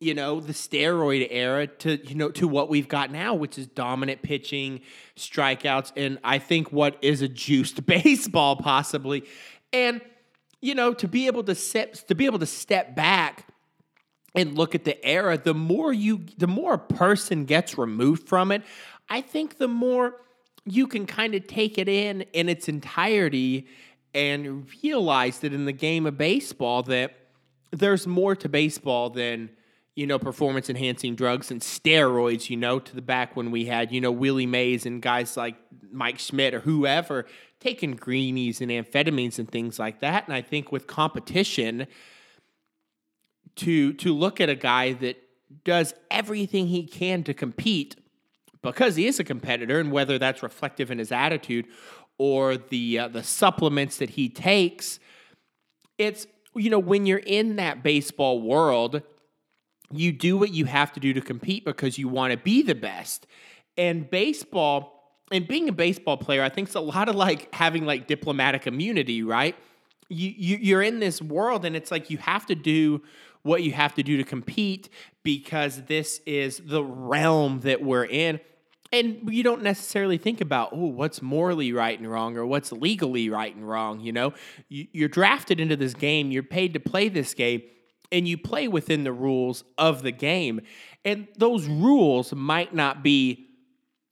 you 0.00 0.14
know 0.14 0.40
the 0.40 0.52
steroid 0.52 1.26
era 1.30 1.66
to 1.66 1.96
you 2.08 2.14
know 2.14 2.30
to 2.30 2.46
what 2.46 2.68
we've 2.68 2.88
got 2.88 3.10
now 3.10 3.34
which 3.34 3.58
is 3.58 3.66
dominant 3.66 4.22
pitching 4.22 4.80
strikeouts 5.16 5.92
and 5.96 6.18
i 6.22 6.38
think 6.38 6.70
what 6.72 6.96
is 7.02 7.22
a 7.22 7.28
juiced 7.28 7.84
baseball 7.86 8.56
possibly. 8.56 9.24
And 9.72 10.00
you 10.60 10.74
know 10.74 10.94
to 10.94 11.08
be 11.08 11.26
able 11.26 11.44
to 11.44 11.54
step 11.54 11.94
to 11.94 12.14
be 12.14 12.26
able 12.26 12.38
to 12.38 12.46
step 12.46 12.96
back 12.96 13.46
and 14.34 14.56
look 14.56 14.74
at 14.74 14.84
the 14.84 15.04
era 15.04 15.36
the 15.38 15.54
more 15.54 15.92
you 15.92 16.24
the 16.36 16.46
more 16.46 16.74
a 16.74 16.78
person 16.78 17.44
gets 17.44 17.78
removed 17.78 18.28
from 18.28 18.50
it 18.50 18.62
i 19.08 19.20
think 19.20 19.58
the 19.58 19.68
more 19.68 20.16
you 20.64 20.86
can 20.86 21.06
kind 21.06 21.34
of 21.34 21.46
take 21.46 21.78
it 21.78 21.88
in 21.88 22.22
in 22.32 22.48
its 22.48 22.68
entirety 22.68 23.66
and 24.14 24.66
realize 24.82 25.40
that 25.40 25.52
in 25.52 25.64
the 25.64 25.72
game 25.72 26.06
of 26.06 26.16
baseball 26.18 26.82
that 26.82 27.14
there's 27.70 28.06
more 28.06 28.34
to 28.34 28.48
baseball 28.48 29.10
than 29.10 29.50
you 29.98 30.06
know, 30.06 30.16
performance 30.16 30.70
enhancing 30.70 31.16
drugs 31.16 31.50
and 31.50 31.60
steroids, 31.60 32.48
you 32.48 32.56
know, 32.56 32.78
to 32.78 32.94
the 32.94 33.02
back 33.02 33.34
when 33.34 33.50
we 33.50 33.64
had, 33.64 33.90
you 33.90 34.00
know, 34.00 34.12
Willie 34.12 34.46
Mays 34.46 34.86
and 34.86 35.02
guys 35.02 35.36
like 35.36 35.56
Mike 35.90 36.20
Schmidt 36.20 36.54
or 36.54 36.60
whoever 36.60 37.26
taking 37.58 37.96
greenies 37.96 38.60
and 38.60 38.70
amphetamines 38.70 39.40
and 39.40 39.50
things 39.50 39.76
like 39.76 39.98
that. 39.98 40.24
And 40.28 40.32
I 40.32 40.40
think 40.40 40.70
with 40.70 40.86
competition, 40.86 41.88
to 43.56 43.92
to 43.94 44.14
look 44.14 44.40
at 44.40 44.48
a 44.48 44.54
guy 44.54 44.92
that 44.92 45.16
does 45.64 45.94
everything 46.12 46.68
he 46.68 46.86
can 46.86 47.24
to 47.24 47.34
compete 47.34 47.96
because 48.62 48.94
he 48.94 49.08
is 49.08 49.18
a 49.18 49.24
competitor, 49.24 49.80
and 49.80 49.90
whether 49.90 50.16
that's 50.16 50.44
reflective 50.44 50.92
in 50.92 51.00
his 51.00 51.10
attitude 51.10 51.66
or 52.18 52.56
the 52.56 53.00
uh, 53.00 53.08
the 53.08 53.24
supplements 53.24 53.96
that 53.96 54.10
he 54.10 54.28
takes, 54.28 55.00
it's 55.98 56.28
you 56.54 56.70
know 56.70 56.78
when 56.78 57.04
you're 57.04 57.18
in 57.18 57.56
that 57.56 57.82
baseball 57.82 58.40
world 58.40 59.02
you 59.92 60.12
do 60.12 60.36
what 60.36 60.52
you 60.52 60.66
have 60.66 60.92
to 60.92 61.00
do 61.00 61.12
to 61.14 61.20
compete 61.20 61.64
because 61.64 61.98
you 61.98 62.08
want 62.08 62.32
to 62.32 62.36
be 62.36 62.62
the 62.62 62.74
best. 62.74 63.26
And 63.76 64.08
baseball, 64.10 65.22
and 65.30 65.46
being 65.46 65.68
a 65.68 65.72
baseball 65.72 66.16
player, 66.16 66.42
I 66.42 66.48
think 66.48 66.68
it's 66.68 66.74
a 66.74 66.80
lot 66.80 67.08
of 67.08 67.14
like 67.14 67.52
having 67.54 67.86
like 67.86 68.06
diplomatic 68.06 68.66
immunity, 68.66 69.22
right? 69.22 69.56
You, 70.08 70.32
you 70.36 70.58
you're 70.60 70.82
in 70.82 71.00
this 71.00 71.20
world, 71.20 71.64
and 71.64 71.76
it's 71.76 71.90
like 71.90 72.10
you 72.10 72.18
have 72.18 72.46
to 72.46 72.54
do 72.54 73.02
what 73.42 73.62
you 73.62 73.72
have 73.72 73.94
to 73.94 74.02
do 74.02 74.16
to 74.16 74.24
compete 74.24 74.88
because 75.22 75.82
this 75.84 76.20
is 76.26 76.60
the 76.64 76.82
realm 76.82 77.60
that 77.60 77.82
we're 77.82 78.04
in. 78.04 78.40
And 78.90 79.28
you 79.30 79.42
don't 79.42 79.62
necessarily 79.62 80.16
think 80.16 80.40
about, 80.40 80.70
oh, 80.72 80.86
what's 80.86 81.20
morally 81.20 81.74
right 81.74 81.98
and 81.98 82.10
wrong 82.10 82.38
or 82.38 82.46
what's 82.46 82.72
legally 82.72 83.28
right 83.28 83.54
and 83.54 83.68
wrong. 83.68 84.00
You 84.00 84.12
know, 84.12 84.32
you're 84.68 85.10
drafted 85.10 85.60
into 85.60 85.76
this 85.76 85.92
game, 85.92 86.30
you're 86.30 86.42
paid 86.42 86.72
to 86.72 86.80
play 86.80 87.10
this 87.10 87.34
game 87.34 87.62
and 88.10 88.26
you 88.26 88.38
play 88.38 88.68
within 88.68 89.04
the 89.04 89.12
rules 89.12 89.64
of 89.76 90.02
the 90.02 90.12
game. 90.12 90.60
And 91.04 91.28
those 91.36 91.66
rules 91.66 92.32
might 92.34 92.74
not 92.74 93.02
be 93.02 93.48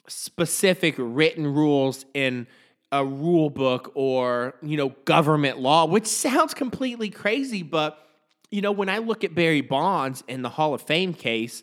specific 0.09 0.95
written 0.99 1.47
rules 1.47 2.05
in 2.15 2.47
a 2.93 3.05
rule 3.05 3.51
book 3.51 3.93
or, 3.95 4.55
you 4.63 4.77
know, 4.77 4.91
government 5.05 5.59
law, 5.59 5.87
which 5.87 6.07
sounds 6.07 6.55
completely 6.55 7.11
crazy, 7.11 7.63
but 7.63 8.07
you 8.51 8.63
know, 8.63 8.73
when 8.73 8.89
I 8.89 8.99
look 8.99 9.25
at 9.25 9.35
Barry 9.35 9.61
Bonds 9.61 10.23
in 10.29 10.43
the 10.43 10.49
Hall 10.49 10.73
of 10.73 10.83
Fame 10.83 11.13
case, 11.13 11.63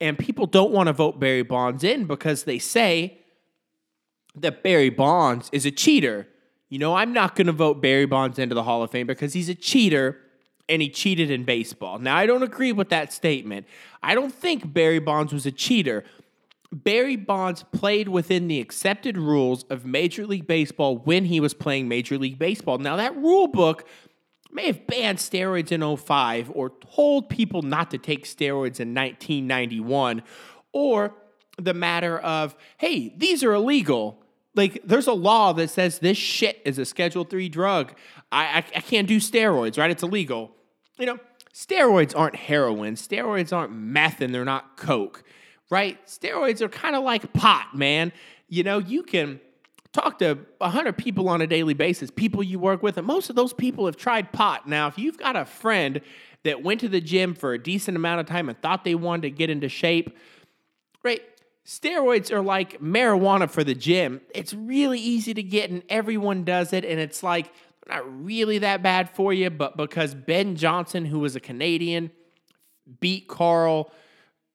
and 0.00 0.18
people 0.18 0.46
don't 0.46 0.72
want 0.72 0.88
to 0.88 0.92
vote 0.92 1.20
Barry 1.20 1.42
Bonds 1.42 1.84
in 1.84 2.06
because 2.06 2.44
they 2.44 2.58
say 2.58 3.18
that 4.34 4.62
Barry 4.62 4.90
Bonds 4.90 5.48
is 5.52 5.64
a 5.64 5.70
cheater. 5.70 6.26
You 6.68 6.78
know, 6.78 6.94
I'm 6.94 7.12
not 7.12 7.36
going 7.36 7.46
to 7.46 7.52
vote 7.52 7.80
Barry 7.80 8.06
Bonds 8.06 8.38
into 8.38 8.54
the 8.54 8.64
Hall 8.64 8.82
of 8.82 8.90
Fame 8.90 9.06
because 9.06 9.32
he's 9.32 9.48
a 9.48 9.54
cheater 9.54 10.18
and 10.68 10.80
he 10.80 10.88
cheated 10.88 11.30
in 11.30 11.44
baseball. 11.44 11.98
Now, 11.98 12.16
I 12.16 12.26
don't 12.26 12.42
agree 12.42 12.72
with 12.72 12.88
that 12.88 13.12
statement. 13.12 13.66
I 14.02 14.14
don't 14.14 14.32
think 14.32 14.72
Barry 14.72 14.98
Bonds 14.98 15.32
was 15.32 15.46
a 15.46 15.52
cheater, 15.52 16.04
Barry 16.74 17.16
Bonds 17.16 17.64
played 17.72 18.08
within 18.08 18.48
the 18.48 18.60
accepted 18.60 19.16
rules 19.16 19.62
of 19.64 19.86
Major 19.86 20.26
League 20.26 20.46
Baseball 20.46 20.98
when 20.98 21.26
he 21.26 21.38
was 21.38 21.54
playing 21.54 21.86
Major 21.86 22.18
League 22.18 22.38
Baseball. 22.38 22.78
Now, 22.78 22.96
that 22.96 23.16
rule 23.16 23.46
book 23.46 23.86
may 24.50 24.66
have 24.66 24.86
banned 24.86 25.18
steroids 25.18 25.70
in 25.70 25.96
05 25.96 26.50
or 26.52 26.70
told 26.94 27.28
people 27.28 27.62
not 27.62 27.90
to 27.92 27.98
take 27.98 28.24
steroids 28.24 28.80
in 28.80 28.94
1991 28.94 30.22
or 30.72 31.14
the 31.58 31.74
matter 31.74 32.18
of, 32.18 32.56
hey, 32.78 33.14
these 33.16 33.44
are 33.44 33.52
illegal. 33.52 34.23
Like, 34.54 34.80
there's 34.84 35.06
a 35.06 35.12
law 35.12 35.52
that 35.54 35.68
says 35.68 35.98
this 35.98 36.16
shit 36.16 36.62
is 36.64 36.78
a 36.78 36.84
Schedule 36.84 37.24
3 37.24 37.48
drug. 37.48 37.92
I, 38.30 38.44
I, 38.44 38.56
I 38.58 38.80
can't 38.80 39.08
do 39.08 39.18
steroids, 39.18 39.78
right? 39.78 39.90
It's 39.90 40.02
illegal. 40.02 40.52
You 40.98 41.06
know, 41.06 41.18
steroids 41.52 42.16
aren't 42.16 42.36
heroin, 42.36 42.94
steroids 42.94 43.52
aren't 43.52 43.72
meth, 43.72 44.20
and 44.20 44.34
they're 44.34 44.44
not 44.44 44.76
coke 44.76 45.24
right? 45.70 46.04
Steroids 46.06 46.60
are 46.60 46.68
kind 46.68 46.96
of 46.96 47.02
like 47.02 47.32
pot, 47.32 47.74
man. 47.74 48.12
You 48.48 48.62
know, 48.62 48.78
you 48.78 49.02
can 49.02 49.40
talk 49.92 50.18
to 50.18 50.38
100 50.58 50.96
people 50.96 51.28
on 51.28 51.40
a 51.40 51.46
daily 51.46 51.74
basis, 51.74 52.10
people 52.10 52.42
you 52.42 52.58
work 52.58 52.82
with, 52.82 52.98
and 52.98 53.06
most 53.06 53.30
of 53.30 53.36
those 53.36 53.52
people 53.52 53.86
have 53.86 53.96
tried 53.96 54.32
pot. 54.32 54.68
Now, 54.68 54.86
if 54.88 54.98
you've 54.98 55.18
got 55.18 55.36
a 55.36 55.44
friend 55.44 56.00
that 56.44 56.62
went 56.62 56.80
to 56.80 56.88
the 56.88 57.00
gym 57.00 57.34
for 57.34 57.54
a 57.54 57.58
decent 57.58 57.96
amount 57.96 58.20
of 58.20 58.26
time 58.26 58.48
and 58.48 58.60
thought 58.60 58.84
they 58.84 58.94
wanted 58.94 59.22
to 59.22 59.30
get 59.30 59.50
into 59.50 59.68
shape, 59.68 60.16
right? 61.02 61.22
Steroids 61.66 62.30
are 62.30 62.42
like 62.42 62.80
marijuana 62.80 63.48
for 63.48 63.64
the 63.64 63.74
gym. 63.74 64.20
It's 64.34 64.52
really 64.52 64.98
easy 64.98 65.32
to 65.34 65.42
get, 65.42 65.70
and 65.70 65.82
everyone 65.88 66.44
does 66.44 66.72
it. 66.72 66.84
And 66.84 67.00
it's 67.00 67.22
like 67.22 67.52
not 67.88 68.24
really 68.24 68.58
that 68.58 68.82
bad 68.82 69.10
for 69.10 69.32
you, 69.32 69.50
but 69.50 69.76
because 69.76 70.14
Ben 70.14 70.56
Johnson, 70.56 71.04
who 71.06 71.20
was 71.20 71.36
a 71.36 71.40
Canadian, 71.40 72.10
beat 73.00 73.28
Carl 73.28 73.90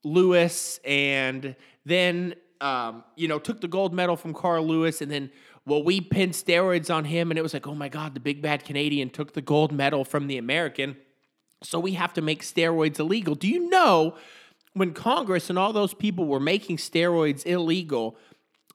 Lewis 0.04 0.80
and 0.86 1.56
then 1.86 2.36
um, 2.62 3.04
you 3.16 3.28
know 3.28 3.40
took 3.40 3.62
the 3.62 3.68
gold 3.68 3.94
medal 3.94 4.16
from 4.16 4.34
Carl 4.34 4.66
Lewis 4.66 5.02
and 5.02 5.12
then 5.12 5.30
well 5.66 5.84
we 5.84 6.00
pinned 6.00 6.34
steroids 6.34 6.94
on 6.94 7.06
him 7.06 7.32
and 7.32 7.38
it 7.38 7.42
was 7.42 7.54
like 7.54 7.68
oh 7.68 7.76
my 7.76 7.90
god 7.90 8.14
the 8.14 8.20
big 8.20 8.42
bad 8.42 8.64
Canadian 8.64 9.10
took 9.10 9.34
the 9.34 9.42
gold 9.42 9.72
medal 9.72 10.06
from 10.06 10.28
the 10.28 10.38
American 10.38 10.96
so 11.62 11.80
we 11.80 11.94
have 11.94 12.14
to 12.14 12.22
make 12.22 12.42
steroids 12.42 13.00
illegal. 13.00 13.36
Do 13.36 13.48
you 13.48 13.70
know 13.70 14.16
when 14.74 14.94
Congress 14.94 15.50
and 15.50 15.60
all 15.60 15.74
those 15.74 15.94
people 15.94 16.26
were 16.26 16.40
making 16.40 16.78
steroids 16.78 17.46
illegal 17.46 18.18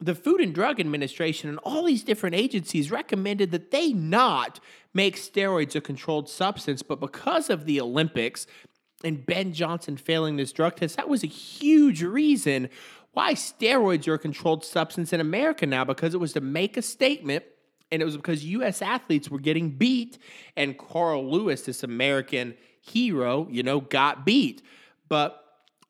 the 0.00 0.14
Food 0.14 0.40
and 0.40 0.54
Drug 0.54 0.80
Administration 0.80 1.48
and 1.48 1.58
all 1.58 1.84
these 1.84 2.02
different 2.02 2.34
agencies 2.34 2.90
recommended 2.90 3.52
that 3.52 3.70
they 3.70 3.92
not 3.92 4.60
make 4.92 5.16
steroids 5.16 5.76
a 5.76 5.80
controlled 5.80 6.28
substance, 6.28 6.82
but 6.82 7.00
because 7.00 7.48
of 7.48 7.64
the 7.64 7.80
Olympics 7.80 8.46
and 9.04 9.24
Ben 9.24 9.52
Johnson 9.52 9.96
failing 9.96 10.36
this 10.36 10.52
drug 10.52 10.76
test, 10.76 10.96
that 10.96 11.08
was 11.08 11.22
a 11.22 11.28
huge 11.28 12.02
reason 12.02 12.68
why 13.12 13.34
steroids 13.34 14.08
are 14.08 14.14
a 14.14 14.18
controlled 14.18 14.64
substance 14.64 15.12
in 15.12 15.20
America 15.20 15.66
now 15.66 15.84
because 15.84 16.14
it 16.14 16.20
was 16.20 16.32
to 16.32 16.40
make 16.40 16.76
a 16.76 16.82
statement 16.82 17.44
and 17.92 18.02
it 18.02 18.04
was 18.04 18.16
because 18.16 18.44
US 18.44 18.82
athletes 18.82 19.30
were 19.30 19.38
getting 19.38 19.70
beat 19.70 20.18
and 20.56 20.76
Carl 20.76 21.30
Lewis 21.30 21.62
this 21.62 21.84
American 21.84 22.54
hero, 22.80 23.46
you 23.50 23.62
know, 23.62 23.80
got 23.80 24.26
beat. 24.26 24.62
But 25.08 25.43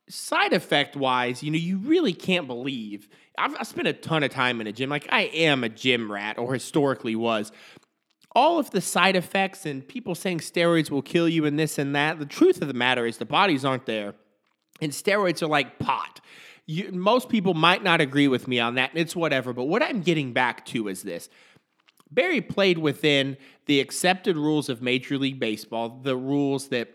side 0.08 0.52
effect 0.52 0.96
wise, 0.96 1.42
you 1.42 1.50
know, 1.50 1.58
you 1.58 1.78
really 1.78 2.12
can't 2.12 2.46
believe. 2.46 3.08
I've, 3.38 3.54
I've 3.58 3.66
spent 3.66 3.88
a 3.88 3.92
ton 3.92 4.22
of 4.22 4.30
time 4.30 4.60
in 4.60 4.66
a 4.66 4.72
gym. 4.72 4.90
Like 4.90 5.06
I 5.10 5.22
am 5.22 5.64
a 5.64 5.68
gym 5.68 6.10
rat 6.10 6.38
or 6.38 6.52
historically 6.52 7.16
was 7.16 7.52
all 8.34 8.58
of 8.58 8.70
the 8.70 8.80
side 8.80 9.16
effects 9.16 9.64
and 9.64 9.86
people 9.86 10.14
saying 10.14 10.40
steroids 10.40 10.90
will 10.90 11.02
kill 11.02 11.28
you 11.28 11.44
and 11.44 11.58
this 11.58 11.78
and 11.78 11.94
that. 11.94 12.18
The 12.18 12.26
truth 12.26 12.60
of 12.60 12.68
the 12.68 12.74
matter 12.74 13.06
is 13.06 13.18
the 13.18 13.24
bodies 13.24 13.64
aren't 13.64 13.86
there. 13.86 14.14
And 14.80 14.90
steroids 14.90 15.40
are 15.42 15.46
like 15.46 15.78
pot. 15.78 16.20
You, 16.66 16.90
most 16.92 17.28
people 17.28 17.54
might 17.54 17.84
not 17.84 18.00
agree 18.00 18.26
with 18.26 18.48
me 18.48 18.58
on 18.58 18.74
that, 18.74 18.90
and 18.90 18.98
it's 18.98 19.14
whatever. 19.14 19.52
But 19.52 19.64
what 19.64 19.82
I'm 19.82 20.00
getting 20.00 20.32
back 20.32 20.64
to 20.66 20.88
is 20.88 21.02
this 21.02 21.28
Barry 22.10 22.40
played 22.40 22.78
within 22.78 23.36
the 23.66 23.80
accepted 23.80 24.36
rules 24.36 24.68
of 24.68 24.82
Major 24.82 25.18
League 25.18 25.38
Baseball, 25.38 26.00
the 26.02 26.16
rules 26.16 26.68
that 26.68 26.88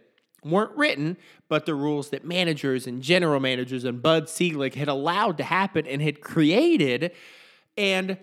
weren't 0.44 0.76
written, 0.78 1.18
but 1.48 1.66
the 1.66 1.76
rules 1.76 2.10
that 2.10 2.26
managers 2.26 2.88
and 2.88 3.02
general 3.02 3.40
managers 3.40 3.84
and 3.84 4.02
Bud 4.02 4.30
Selig 4.30 4.76
had 4.76 4.88
allowed 4.88 5.38
to 5.38 5.44
happen 5.44 5.86
and 5.86 6.02
had 6.02 6.22
created. 6.22 7.12
And 7.78 8.18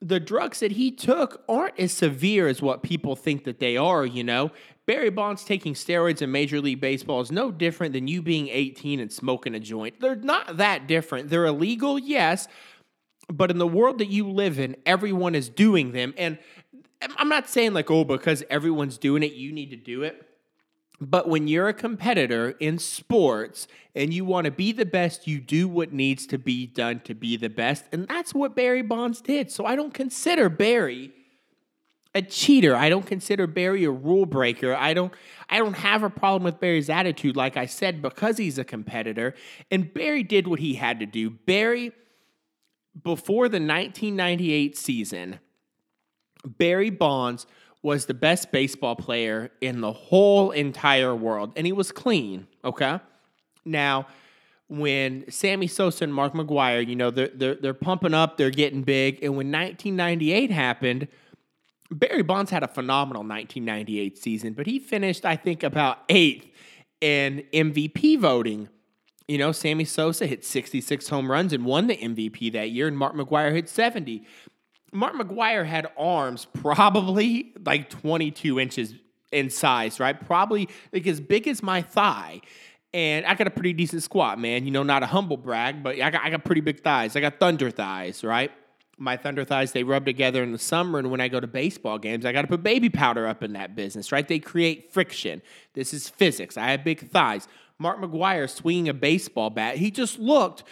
the 0.00 0.18
drugs 0.18 0.60
that 0.60 0.72
he 0.72 0.90
took 0.90 1.42
aren't 1.48 1.78
as 1.78 1.92
severe 1.92 2.48
as 2.48 2.60
what 2.60 2.82
people 2.82 3.14
think 3.14 3.44
that 3.44 3.60
they 3.60 3.76
are, 3.76 4.04
you 4.04 4.24
know. 4.24 4.50
Barry 4.84 5.10
Bonds 5.10 5.44
taking 5.44 5.74
steroids 5.74 6.22
in 6.22 6.32
Major 6.32 6.60
League 6.60 6.80
Baseball 6.80 7.20
is 7.20 7.30
no 7.30 7.52
different 7.52 7.92
than 7.92 8.08
you 8.08 8.20
being 8.20 8.48
18 8.48 8.98
and 8.98 9.12
smoking 9.12 9.54
a 9.54 9.60
joint. 9.60 10.00
They're 10.00 10.16
not 10.16 10.56
that 10.56 10.88
different. 10.88 11.30
They're 11.30 11.46
illegal, 11.46 11.98
yes, 11.98 12.48
but 13.28 13.50
in 13.50 13.58
the 13.58 13.66
world 13.66 13.98
that 13.98 14.08
you 14.08 14.28
live 14.28 14.58
in, 14.58 14.76
everyone 14.84 15.36
is 15.36 15.48
doing 15.48 15.92
them. 15.92 16.14
And 16.18 16.38
I'm 17.16 17.28
not 17.28 17.48
saying 17.48 17.72
like, 17.72 17.90
oh, 17.90 18.04
because 18.04 18.42
everyone's 18.50 18.98
doing 18.98 19.22
it, 19.22 19.32
you 19.32 19.52
need 19.52 19.70
to 19.70 19.76
do 19.76 20.02
it. 20.02 20.28
But 21.02 21.28
when 21.28 21.48
you're 21.48 21.68
a 21.68 21.74
competitor 21.74 22.50
in 22.60 22.78
sports 22.78 23.66
and 23.94 24.14
you 24.14 24.24
want 24.24 24.44
to 24.44 24.52
be 24.52 24.70
the 24.70 24.86
best, 24.86 25.26
you 25.26 25.40
do 25.40 25.66
what 25.66 25.92
needs 25.92 26.26
to 26.28 26.38
be 26.38 26.66
done 26.66 27.00
to 27.00 27.14
be 27.14 27.36
the 27.36 27.48
best. 27.48 27.84
And 27.90 28.06
that's 28.06 28.32
what 28.32 28.54
Barry 28.54 28.82
Bonds 28.82 29.20
did. 29.20 29.50
So 29.50 29.66
I 29.66 29.74
don't 29.74 29.92
consider 29.92 30.48
Barry 30.48 31.12
a 32.14 32.22
cheater. 32.22 32.76
I 32.76 32.88
don't 32.88 33.06
consider 33.06 33.46
Barry 33.46 33.84
a 33.84 33.90
rule 33.90 34.26
breaker. 34.26 34.74
I 34.74 34.94
don't 34.94 35.12
I 35.48 35.58
don't 35.58 35.74
have 35.74 36.02
a 36.02 36.10
problem 36.10 36.44
with 36.44 36.60
Barry's 36.60 36.90
attitude 36.90 37.36
like 37.36 37.56
I 37.56 37.66
said 37.66 38.00
because 38.00 38.36
he's 38.36 38.58
a 38.58 38.64
competitor 38.64 39.34
and 39.70 39.92
Barry 39.92 40.22
did 40.22 40.46
what 40.46 40.60
he 40.60 40.74
had 40.74 41.00
to 41.00 41.06
do. 41.06 41.30
Barry 41.30 41.92
before 43.02 43.48
the 43.48 43.56
1998 43.56 44.76
season, 44.76 45.40
Barry 46.44 46.90
Bonds 46.90 47.46
was 47.82 48.06
the 48.06 48.14
best 48.14 48.52
baseball 48.52 48.94
player 48.94 49.50
in 49.60 49.80
the 49.80 49.92
whole 49.92 50.52
entire 50.52 51.14
world, 51.14 51.52
and 51.56 51.66
he 51.66 51.72
was 51.72 51.92
clean. 51.92 52.46
Okay, 52.64 53.00
now 53.64 54.06
when 54.68 55.30
Sammy 55.30 55.66
Sosa 55.66 56.04
and 56.04 56.14
Mark 56.14 56.32
McGwire, 56.32 56.86
you 56.86 56.96
know, 56.96 57.10
they're 57.10 57.30
they're, 57.34 57.54
they're 57.56 57.74
pumping 57.74 58.14
up, 58.14 58.36
they're 58.36 58.50
getting 58.50 58.82
big, 58.82 59.22
and 59.22 59.36
when 59.36 59.50
1998 59.50 60.50
happened. 60.50 61.08
Barry 61.90 62.22
Bonds 62.22 62.50
had 62.50 62.62
a 62.62 62.68
phenomenal 62.68 63.20
1998 63.20 64.16
season, 64.16 64.54
but 64.54 64.66
he 64.66 64.78
finished, 64.78 65.26
I 65.26 65.36
think, 65.36 65.62
about 65.62 65.98
eighth 66.08 66.46
in 67.02 67.44
MVP 67.52 68.18
voting. 68.18 68.70
You 69.28 69.36
know, 69.36 69.52
Sammy 69.52 69.84
Sosa 69.84 70.26
hit 70.26 70.42
66 70.42 71.08
home 71.08 71.30
runs 71.30 71.52
and 71.52 71.66
won 71.66 71.88
the 71.88 71.96
MVP 71.98 72.50
that 72.54 72.70
year, 72.70 72.88
and 72.88 72.96
Mark 72.96 73.14
McGwire 73.14 73.52
hit 73.52 73.68
70. 73.68 74.24
Mark 74.92 75.14
McGwire 75.14 75.64
had 75.64 75.86
arms 75.96 76.46
probably 76.52 77.52
like 77.64 77.88
22 77.88 78.60
inches 78.60 78.94
in 79.32 79.48
size, 79.48 79.98
right? 79.98 80.18
Probably 80.26 80.68
like 80.92 81.06
as 81.06 81.20
big 81.20 81.48
as 81.48 81.62
my 81.62 81.82
thigh. 81.82 82.42
And 82.94 83.24
I 83.24 83.34
got 83.34 83.46
a 83.46 83.50
pretty 83.50 83.72
decent 83.72 84.02
squat, 84.02 84.38
man. 84.38 84.66
You 84.66 84.70
know, 84.70 84.82
not 84.82 85.02
a 85.02 85.06
humble 85.06 85.38
brag, 85.38 85.82
but 85.82 86.00
I 86.00 86.10
got, 86.10 86.22
I 86.22 86.30
got 86.30 86.44
pretty 86.44 86.60
big 86.60 86.82
thighs. 86.82 87.16
I 87.16 87.20
got 87.20 87.40
thunder 87.40 87.70
thighs, 87.70 88.22
right? 88.22 88.52
My 88.98 89.16
thunder 89.16 89.44
thighs, 89.46 89.72
they 89.72 89.82
rub 89.82 90.04
together 90.04 90.42
in 90.42 90.52
the 90.52 90.58
summer. 90.58 90.98
And 90.98 91.10
when 91.10 91.20
I 91.20 91.28
go 91.28 91.40
to 91.40 91.46
baseball 91.46 91.98
games, 91.98 92.26
I 92.26 92.32
got 92.32 92.42
to 92.42 92.48
put 92.48 92.62
baby 92.62 92.90
powder 92.90 93.26
up 93.26 93.42
in 93.42 93.54
that 93.54 93.74
business, 93.74 94.12
right? 94.12 94.28
They 94.28 94.38
create 94.38 94.92
friction. 94.92 95.40
This 95.72 95.94
is 95.94 96.10
physics. 96.10 96.58
I 96.58 96.70
have 96.70 96.84
big 96.84 97.10
thighs. 97.10 97.48
Mark 97.78 97.98
McGwire 97.98 98.48
swinging 98.48 98.90
a 98.90 98.94
baseball 98.94 99.48
bat, 99.48 99.76
he 99.76 99.90
just 99.90 100.18
looked 100.18 100.62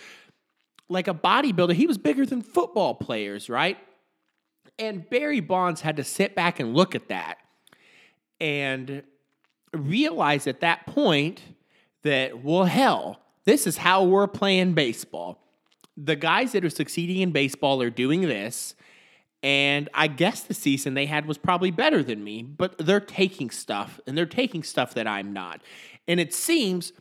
like 0.90 1.08
a 1.08 1.14
bodybuilder. 1.14 1.72
He 1.72 1.86
was 1.86 1.96
bigger 1.96 2.26
than 2.26 2.42
football 2.42 2.94
players, 2.94 3.48
right? 3.48 3.78
And 4.80 5.08
Barry 5.08 5.40
Bonds 5.40 5.82
had 5.82 5.98
to 5.98 6.04
sit 6.04 6.34
back 6.34 6.58
and 6.58 6.74
look 6.74 6.94
at 6.94 7.08
that 7.08 7.36
and 8.40 9.02
realize 9.74 10.46
at 10.46 10.60
that 10.60 10.86
point 10.86 11.42
that, 12.02 12.42
well, 12.42 12.64
hell, 12.64 13.20
this 13.44 13.66
is 13.66 13.76
how 13.76 14.04
we're 14.04 14.26
playing 14.26 14.72
baseball. 14.72 15.38
The 15.96 16.16
guys 16.16 16.52
that 16.52 16.64
are 16.64 16.70
succeeding 16.70 17.18
in 17.18 17.30
baseball 17.30 17.82
are 17.82 17.90
doing 17.90 18.22
this. 18.22 18.74
And 19.42 19.88
I 19.94 20.06
guess 20.06 20.42
the 20.42 20.54
season 20.54 20.94
they 20.94 21.06
had 21.06 21.26
was 21.26 21.38
probably 21.38 21.70
better 21.70 22.02
than 22.02 22.24
me, 22.24 22.42
but 22.42 22.76
they're 22.78 23.00
taking 23.00 23.50
stuff 23.50 24.00
and 24.06 24.16
they're 24.16 24.26
taking 24.26 24.62
stuff 24.62 24.94
that 24.94 25.06
I'm 25.06 25.32
not. 25.32 25.62
And 26.08 26.20
it 26.20 26.34
seems 26.34 26.92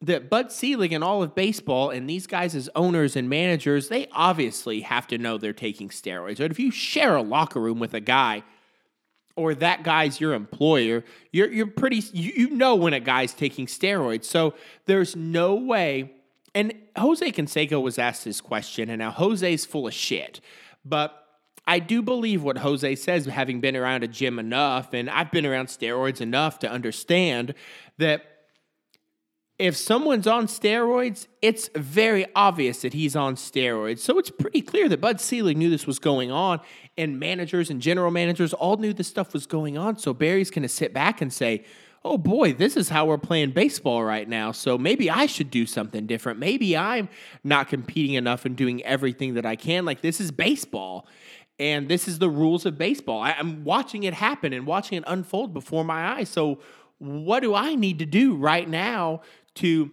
that 0.00 0.30
Bud 0.30 0.52
Selig 0.52 0.92
and 0.92 1.02
all 1.02 1.22
of 1.22 1.34
baseball 1.34 1.90
and 1.90 2.08
these 2.08 2.26
guys 2.26 2.54
as 2.54 2.68
owners 2.76 3.16
and 3.16 3.28
managers, 3.28 3.88
they 3.88 4.06
obviously 4.12 4.82
have 4.82 5.06
to 5.08 5.18
know 5.18 5.38
they're 5.38 5.52
taking 5.52 5.88
steroids. 5.88 6.38
But 6.38 6.50
if 6.50 6.58
you 6.58 6.70
share 6.70 7.16
a 7.16 7.22
locker 7.22 7.60
room 7.60 7.80
with 7.80 7.94
a 7.94 8.00
guy 8.00 8.44
or 9.34 9.54
that 9.56 9.82
guy's 9.82 10.20
your 10.20 10.34
employer, 10.34 11.04
you're 11.32 11.50
you're 11.50 11.66
pretty 11.66 12.02
you, 12.12 12.32
you 12.36 12.50
know 12.50 12.76
when 12.76 12.92
a 12.92 13.00
guy's 13.00 13.34
taking 13.34 13.66
steroids. 13.66 14.24
So 14.24 14.54
there's 14.86 15.16
no 15.16 15.54
way 15.54 16.12
and 16.54 16.72
Jose 16.96 17.30
Canseco 17.32 17.80
was 17.80 17.98
asked 17.98 18.24
this 18.24 18.40
question, 18.40 18.90
and 18.90 18.98
now 18.98 19.10
Jose's 19.10 19.64
full 19.64 19.86
of 19.86 19.94
shit. 19.94 20.40
But 20.84 21.24
I 21.66 21.78
do 21.78 22.02
believe 22.02 22.42
what 22.42 22.58
Jose 22.58 22.96
says, 22.96 23.26
having 23.26 23.60
been 23.60 23.76
around 23.76 24.02
a 24.02 24.08
gym 24.08 24.38
enough, 24.38 24.92
and 24.94 25.10
I've 25.10 25.30
been 25.30 25.46
around 25.46 25.66
steroids 25.66 26.20
enough 26.20 26.58
to 26.60 26.70
understand 26.70 27.54
that 27.98 28.22
if 29.58 29.76
someone's 29.76 30.28
on 30.28 30.46
steroids, 30.46 31.26
it's 31.42 31.68
very 31.74 32.26
obvious 32.36 32.82
that 32.82 32.94
he's 32.94 33.16
on 33.16 33.34
steroids. 33.34 33.98
So 33.98 34.18
it's 34.18 34.30
pretty 34.30 34.62
clear 34.62 34.88
that 34.88 35.00
Bud 35.00 35.20
Selig 35.20 35.56
knew 35.56 35.68
this 35.68 35.86
was 35.86 35.98
going 35.98 36.30
on, 36.30 36.60
and 36.96 37.18
managers 37.18 37.68
and 37.68 37.82
general 37.82 38.12
managers 38.12 38.52
all 38.52 38.76
knew 38.76 38.92
this 38.92 39.08
stuff 39.08 39.32
was 39.32 39.46
going 39.46 39.76
on. 39.76 39.98
So 39.98 40.14
Barry's 40.14 40.50
going 40.50 40.62
to 40.62 40.68
sit 40.68 40.94
back 40.94 41.20
and 41.20 41.32
say, 41.32 41.64
oh 42.04 42.16
boy, 42.16 42.52
this 42.52 42.76
is 42.76 42.88
how 42.88 43.06
we're 43.06 43.18
playing 43.18 43.50
baseball 43.50 44.04
right 44.04 44.28
now. 44.28 44.52
So 44.52 44.78
maybe 44.78 45.10
I 45.10 45.26
should 45.26 45.50
do 45.50 45.66
something 45.66 46.06
different. 46.06 46.38
Maybe 46.38 46.76
I'm 46.76 47.08
not 47.42 47.68
competing 47.68 48.14
enough 48.14 48.44
and 48.44 48.56
doing 48.56 48.84
everything 48.84 49.34
that 49.34 49.44
I 49.44 49.56
can. 49.56 49.84
Like, 49.84 50.00
this 50.00 50.20
is 50.20 50.30
baseball. 50.30 51.06
And 51.58 51.88
this 51.88 52.06
is 52.06 52.20
the 52.20 52.30
rules 52.30 52.64
of 52.66 52.78
baseball. 52.78 53.20
I, 53.20 53.32
am 53.32 53.64
watching 53.64 54.04
it 54.04 54.14
happen 54.14 54.52
and 54.52 54.64
watching 54.64 54.98
it 54.98 55.04
unfold 55.08 55.52
before 55.52 55.84
my 55.84 56.12
eyes. 56.12 56.28
So, 56.28 56.60
what 56.98 57.40
do 57.40 57.54
I 57.54 57.74
need 57.74 58.00
to 58.00 58.06
do 58.06 58.36
right 58.36 58.68
now 58.68 59.22
to 59.58 59.90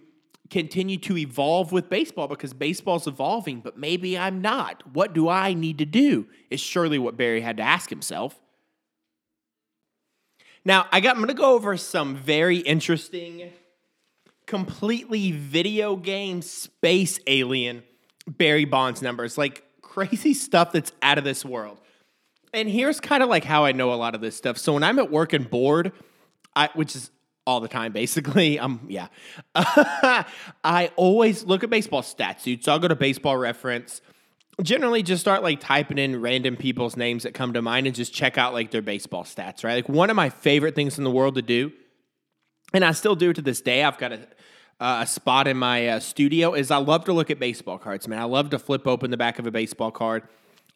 continue 0.50 0.96
to 0.98 1.16
evolve 1.16 1.72
with 1.72 1.88
baseball? 1.88 2.28
Because 2.28 2.52
baseball's 2.52 3.06
evolving, 3.06 3.60
but 3.60 3.76
maybe 3.76 4.18
I'm 4.18 4.40
not. 4.40 4.82
What 4.92 5.12
do 5.12 5.28
I 5.28 5.54
need 5.54 5.78
to 5.78 5.84
do? 5.84 6.26
Is 6.50 6.60
surely 6.60 6.98
what 6.98 7.16
Barry 7.16 7.40
had 7.40 7.56
to 7.58 7.62
ask 7.62 7.90
himself. 7.90 8.38
Now, 10.64 10.86
I 10.90 11.00
got, 11.00 11.14
I'm 11.14 11.22
going 11.22 11.28
to 11.28 11.34
go 11.34 11.54
over 11.54 11.76
some 11.76 12.16
very 12.16 12.58
interesting, 12.58 13.52
completely 14.46 15.30
video 15.30 15.94
game 15.94 16.42
space 16.42 17.20
alien 17.26 17.84
Barry 18.26 18.64
Bonds 18.64 19.00
numbers, 19.00 19.38
like 19.38 19.62
crazy 19.80 20.34
stuff 20.34 20.72
that's 20.72 20.92
out 21.02 21.18
of 21.18 21.24
this 21.24 21.44
world. 21.44 21.78
And 22.52 22.68
here's 22.68 23.00
kind 23.00 23.22
of 23.22 23.28
like 23.28 23.44
how 23.44 23.64
I 23.64 23.72
know 23.72 23.92
a 23.92 23.94
lot 23.94 24.14
of 24.14 24.20
this 24.20 24.36
stuff. 24.36 24.58
So 24.58 24.72
when 24.72 24.82
I'm 24.82 24.98
at 24.98 25.10
work 25.10 25.32
and 25.32 25.48
bored, 25.48 25.92
I, 26.54 26.70
which 26.74 26.96
is 26.96 27.10
all 27.46 27.60
the 27.60 27.68
time 27.68 27.92
basically, 27.92 28.58
um, 28.60 28.80
yeah, 28.88 29.08
I 29.54 30.90
always 30.96 31.44
look 31.44 31.64
at 31.64 31.70
baseball 31.70 32.02
stats, 32.02 32.42
dude. 32.42 32.64
So 32.64 32.72
I'll 32.72 32.78
go 32.78 32.88
to 32.88 32.96
Baseball 32.96 33.36
Reference 33.36 34.00
generally 34.62 35.02
just 35.02 35.20
start 35.20 35.42
like 35.42 35.60
typing 35.60 35.98
in 35.98 36.20
random 36.20 36.56
people's 36.56 36.96
names 36.96 37.24
that 37.24 37.34
come 37.34 37.52
to 37.52 37.62
mind 37.62 37.86
and 37.86 37.94
just 37.94 38.12
check 38.12 38.38
out 38.38 38.54
like 38.54 38.70
their 38.70 38.82
baseball 38.82 39.24
stats, 39.24 39.64
right? 39.64 39.74
Like 39.74 39.88
one 39.88 40.10
of 40.10 40.16
my 40.16 40.30
favorite 40.30 40.74
things 40.74 40.98
in 40.98 41.04
the 41.04 41.10
world 41.10 41.34
to 41.34 41.42
do, 41.42 41.72
and 42.72 42.84
I 42.84 42.92
still 42.92 43.14
do 43.14 43.30
it 43.30 43.34
to 43.34 43.42
this 43.42 43.60
day. 43.60 43.84
I've 43.84 43.98
got 43.98 44.12
a, 44.12 44.20
uh, 44.80 45.00
a 45.02 45.06
spot 45.06 45.46
in 45.46 45.56
my 45.56 45.88
uh, 45.88 46.00
studio 46.00 46.54
is 46.54 46.70
I 46.70 46.78
love 46.78 47.04
to 47.04 47.12
look 47.12 47.30
at 47.30 47.38
baseball 47.38 47.78
cards, 47.78 48.08
man. 48.08 48.18
I 48.18 48.24
love 48.24 48.50
to 48.50 48.58
flip 48.58 48.86
open 48.86 49.10
the 49.10 49.16
back 49.16 49.38
of 49.38 49.46
a 49.46 49.50
baseball 49.50 49.90
card, 49.90 50.22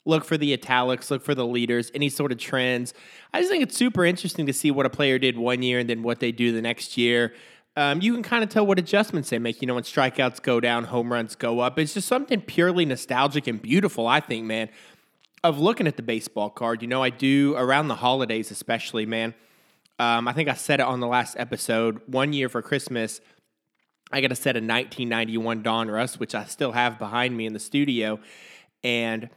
look 0.05 0.25
for 0.25 0.37
the 0.37 0.53
italics, 0.53 1.11
look 1.11 1.23
for 1.23 1.35
the 1.35 1.47
leaders, 1.47 1.91
any 1.95 2.09
sort 2.09 2.33
of 2.33 2.39
trends. 2.39 2.95
I 3.35 3.41
just 3.41 3.51
think 3.51 3.63
it's 3.63 3.77
super 3.77 4.05
interesting 4.05 4.47
to 4.47 4.53
see 4.53 4.71
what 4.71 4.87
a 4.87 4.91
player 4.91 5.19
did 5.19 5.37
one 5.37 5.63
year 5.63 5.79
and 5.79 5.89
then 5.89 6.03
what 6.03 6.21
they 6.21 6.33
do 6.33 6.53
the 6.53 6.63
next 6.63 6.97
year 6.97 7.35
um, 7.77 8.01
you 8.01 8.13
can 8.13 8.23
kind 8.23 8.43
of 8.43 8.51
tell 8.51 8.67
what 8.67 8.79
adjustments 8.79 9.31
they 9.31 9.39
make. 9.39 9.63
You 9.63 9.69
know, 9.69 9.75
when 9.75 9.85
strikeouts 9.85 10.43
go 10.43 10.61
down, 10.61 10.85
home 10.85 11.13
runs 11.13 11.37
go 11.37 11.61
up. 11.61 11.79
It's 11.79 11.95
just 11.95 12.09
something 12.09 12.41
purely 12.41 12.85
nostalgic 12.85 13.47
and 13.47 13.61
beautiful, 13.61 14.07
I 14.07 14.21
think, 14.21 14.45
man, 14.45 14.69
of 15.45 15.59
looking 15.59 15.87
at 15.87 15.97
the 15.97 16.03
baseball 16.03 16.51
card. 16.51 16.83
You 16.83 16.89
know, 16.89 17.03
I 17.03 17.11
do 17.11 17.55
around 17.57 17.89
the 17.89 17.95
holidays, 17.95 18.51
especially, 18.51 19.07
man. 19.07 19.35
Um, 19.99 20.27
I 20.27 20.33
think 20.33 20.49
I 20.49 20.55
said 20.55 20.81
it 20.81 20.87
on 20.87 21.01
the 21.01 21.07
last 21.07 21.37
episode. 21.39 22.01
One 22.07 22.33
year 22.33 22.49
for 22.49 22.61
Christmas, 22.61 23.21
I 24.11 24.21
got 24.21 24.33
a 24.33 24.37
set 24.37 24.57
of 24.57 24.63
1991 24.63 25.63
Donruss, 25.63 26.19
which 26.19 26.35
I 26.35 26.45
still 26.45 26.73
have 26.73 26.99
behind 26.99 27.37
me 27.37 27.47
in 27.47 27.53
the 27.53 27.61
studio. 27.61 28.19
And 28.83 29.31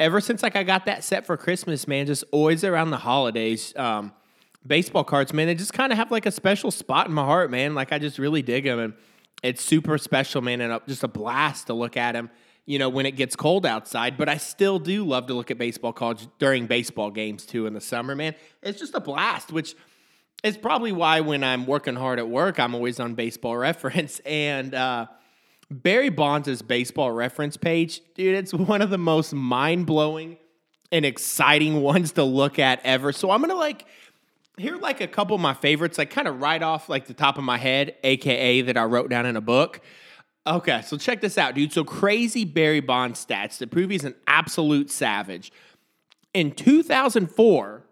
ever 0.00 0.20
since 0.20 0.42
like 0.42 0.56
I 0.56 0.64
got 0.64 0.86
that 0.86 1.04
set 1.04 1.26
for 1.26 1.36
Christmas, 1.36 1.86
man, 1.86 2.06
just 2.06 2.24
always 2.32 2.64
around 2.64 2.90
the 2.90 2.96
holidays, 2.96 3.76
um, 3.76 4.12
baseball 4.66 5.04
cards, 5.04 5.32
man, 5.32 5.46
they 5.46 5.54
just 5.54 5.74
kind 5.74 5.92
of 5.92 5.98
have 5.98 6.10
like 6.10 6.26
a 6.26 6.30
special 6.32 6.70
spot 6.70 7.06
in 7.06 7.12
my 7.12 7.24
heart, 7.24 7.50
man. 7.50 7.74
Like 7.74 7.92
I 7.92 7.98
just 7.98 8.18
really 8.18 8.42
dig 8.42 8.64
them, 8.64 8.78
and 8.80 8.94
it's 9.42 9.62
super 9.62 9.98
special, 9.98 10.40
man, 10.40 10.60
and 10.60 10.80
just 10.88 11.04
a 11.04 11.08
blast 11.08 11.68
to 11.68 11.74
look 11.74 11.96
at 11.96 12.12
them. 12.12 12.30
You 12.66 12.78
know, 12.78 12.88
when 12.88 13.04
it 13.04 13.12
gets 13.12 13.36
cold 13.36 13.66
outside, 13.66 14.16
but 14.16 14.28
I 14.28 14.36
still 14.36 14.78
do 14.78 15.04
love 15.04 15.26
to 15.26 15.34
look 15.34 15.50
at 15.50 15.58
baseball 15.58 15.92
cards 15.92 16.28
during 16.38 16.66
baseball 16.66 17.10
games 17.10 17.44
too 17.44 17.66
in 17.66 17.74
the 17.74 17.80
summer, 17.80 18.14
man. 18.14 18.34
It's 18.62 18.78
just 18.78 18.94
a 18.94 19.00
blast, 19.00 19.52
which 19.52 19.74
is 20.44 20.56
probably 20.56 20.92
why 20.92 21.20
when 21.20 21.42
I'm 21.42 21.66
working 21.66 21.96
hard 21.96 22.18
at 22.18 22.28
work, 22.28 22.60
I'm 22.60 22.74
always 22.74 23.00
on 23.00 23.14
baseball 23.14 23.56
reference. 23.56 24.20
And 24.20 24.74
uh, 24.74 25.06
Barry 25.70 26.08
Bonds' 26.08 26.62
baseball 26.62 27.12
reference 27.12 27.56
page, 27.56 28.00
dude, 28.14 28.34
it's 28.34 28.52
one 28.52 28.82
of 28.82 28.90
the 28.90 28.98
most 28.98 29.32
mind 29.32 29.86
blowing 29.86 30.36
and 30.90 31.04
exciting 31.04 31.80
ones 31.82 32.12
to 32.12 32.24
look 32.24 32.58
at 32.58 32.80
ever. 32.84 33.12
So 33.12 33.30
I'm 33.30 33.40
gonna 33.40 33.54
like 33.54 33.86
here 34.58 34.74
are 34.74 34.78
like 34.78 35.00
a 35.00 35.06
couple 35.06 35.34
of 35.34 35.40
my 35.40 35.54
favorites, 35.54 35.96
like 35.96 36.10
kind 36.10 36.28
of 36.28 36.40
right 36.40 36.62
off 36.62 36.88
like 36.88 37.06
the 37.06 37.14
top 37.14 37.38
of 37.38 37.44
my 37.44 37.56
head, 37.56 37.94
aka 38.02 38.62
that 38.62 38.76
I 38.76 38.84
wrote 38.84 39.08
down 39.08 39.26
in 39.26 39.36
a 39.36 39.40
book. 39.40 39.80
Okay, 40.46 40.82
so 40.82 40.96
check 40.96 41.20
this 41.20 41.38
out, 41.38 41.54
dude. 41.54 41.72
So 41.72 41.84
crazy 41.84 42.44
Barry 42.44 42.80
Bonds 42.80 43.24
stats 43.24 43.58
that 43.58 43.70
prove 43.70 43.90
he's 43.90 44.04
an 44.04 44.14
absolute 44.26 44.90
savage. 44.90 45.52
In 46.34 46.52
2004, 46.52 47.84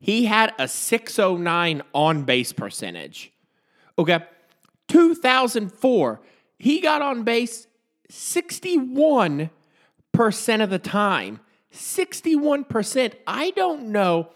he 0.00 0.26
had 0.26 0.54
a 0.58 0.68
609 0.68 1.82
on 1.92 2.22
base 2.24 2.52
percentage. 2.52 3.32
Okay, 3.98 4.20
2004, 4.88 6.20
he 6.58 6.80
got 6.80 7.02
on 7.02 7.22
base 7.22 7.66
61% 8.10 9.50
of 10.62 10.70
the 10.70 10.78
time. 10.78 11.40
61%. 11.72 13.12
I 13.26 13.50
don't 13.50 13.88
know 13.88 14.30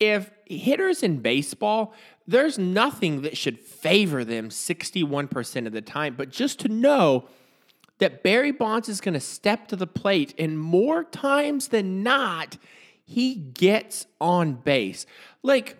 if 0.00 0.30
hitters 0.46 1.02
in 1.02 1.18
baseball, 1.18 1.94
there's 2.26 2.58
nothing 2.58 3.22
that 3.22 3.36
should 3.36 3.58
favor 3.58 4.24
them 4.24 4.48
61% 4.48 5.66
of 5.66 5.72
the 5.72 5.82
time. 5.82 6.14
But 6.16 6.30
just 6.30 6.58
to 6.60 6.68
know 6.68 7.28
that 7.98 8.22
Barry 8.22 8.52
Bonds 8.52 8.88
is 8.88 9.00
going 9.00 9.14
to 9.14 9.20
step 9.20 9.68
to 9.68 9.76
the 9.76 9.86
plate, 9.86 10.34
and 10.38 10.58
more 10.58 11.04
times 11.04 11.68
than 11.68 12.02
not, 12.02 12.58
he 13.04 13.34
gets 13.34 14.06
on 14.20 14.54
base. 14.54 15.06
Like, 15.42 15.78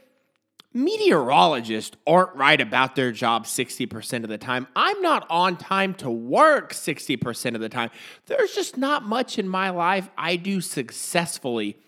meteorologists 0.77 1.97
aren't 2.07 2.35
right 2.37 2.61
about 2.61 2.97
their 2.97 3.11
job 3.11 3.47
60% 3.47 4.23
of 4.23 4.29
the 4.29 4.37
time. 4.37 4.67
I'm 4.77 5.01
not 5.01 5.27
on 5.31 5.57
time 5.57 5.95
to 5.95 6.11
work 6.11 6.75
60% 6.75 7.55
of 7.55 7.61
the 7.61 7.71
time. 7.71 7.91
There's 8.27 8.55
just 8.55 8.77
not 8.77 9.03
much 9.03 9.39
in 9.39 9.49
my 9.49 9.71
life 9.71 10.11
I 10.19 10.37
do 10.37 10.61
successfully 10.61 11.79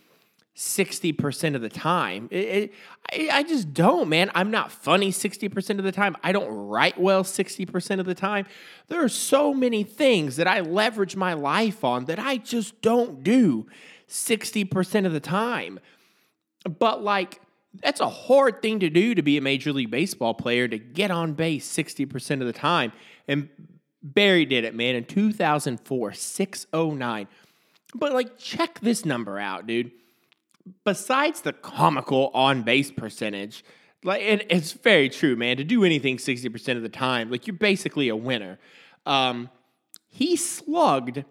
60% 0.56 1.54
of 1.54 1.60
the 1.60 1.68
time. 1.68 2.28
It, 2.32 2.38
it, 2.38 2.74
I, 3.12 3.38
I 3.38 3.42
just 3.42 3.74
don't, 3.74 4.08
man. 4.08 4.30
I'm 4.34 4.50
not 4.50 4.72
funny 4.72 5.12
60% 5.12 5.78
of 5.78 5.84
the 5.84 5.92
time. 5.92 6.16
I 6.24 6.32
don't 6.32 6.48
write 6.48 6.98
well 6.98 7.22
60% 7.22 8.00
of 8.00 8.06
the 8.06 8.14
time. 8.14 8.46
There 8.88 9.04
are 9.04 9.08
so 9.08 9.52
many 9.52 9.84
things 9.84 10.36
that 10.36 10.48
I 10.48 10.60
leverage 10.60 11.14
my 11.14 11.34
life 11.34 11.84
on 11.84 12.06
that 12.06 12.18
I 12.18 12.38
just 12.38 12.80
don't 12.80 13.22
do 13.22 13.66
60% 14.08 15.06
of 15.06 15.12
the 15.12 15.20
time. 15.20 15.78
But 16.64 17.04
like, 17.04 17.40
that's 17.74 18.00
a 18.00 18.08
hard 18.08 18.62
thing 18.62 18.80
to 18.80 18.90
do 18.90 19.14
to 19.14 19.22
be 19.22 19.36
a 19.36 19.42
Major 19.42 19.72
League 19.72 19.90
Baseball 19.90 20.34
player 20.34 20.66
to 20.68 20.78
get 20.78 21.10
on 21.10 21.34
base 21.34 21.68
60% 21.70 22.40
of 22.40 22.46
the 22.46 22.52
time. 22.52 22.92
And 23.26 23.48
Barry 24.02 24.44
did 24.44 24.64
it, 24.64 24.74
man, 24.74 24.94
in 24.94 25.04
2004, 25.04 26.12
609. 26.12 27.28
But 27.94 28.12
like, 28.12 28.38
check 28.38 28.80
this 28.80 29.04
number 29.04 29.38
out, 29.38 29.66
dude 29.66 29.92
besides 30.84 31.42
the 31.42 31.52
comical 31.52 32.30
on 32.34 32.62
base 32.62 32.90
percentage, 32.90 33.64
like 34.04 34.22
and 34.22 34.44
it's 34.48 34.72
very 34.72 35.08
true, 35.08 35.36
man. 35.36 35.56
To 35.56 35.64
do 35.64 35.84
anything 35.84 36.18
sixty 36.18 36.48
percent 36.48 36.76
of 36.76 36.82
the 36.82 36.88
time, 36.88 37.30
like 37.30 37.46
you're 37.46 37.56
basically 37.56 38.08
a 38.08 38.16
winner. 38.16 38.58
Um, 39.06 39.50
he 40.06 40.36
slugged 40.36 41.24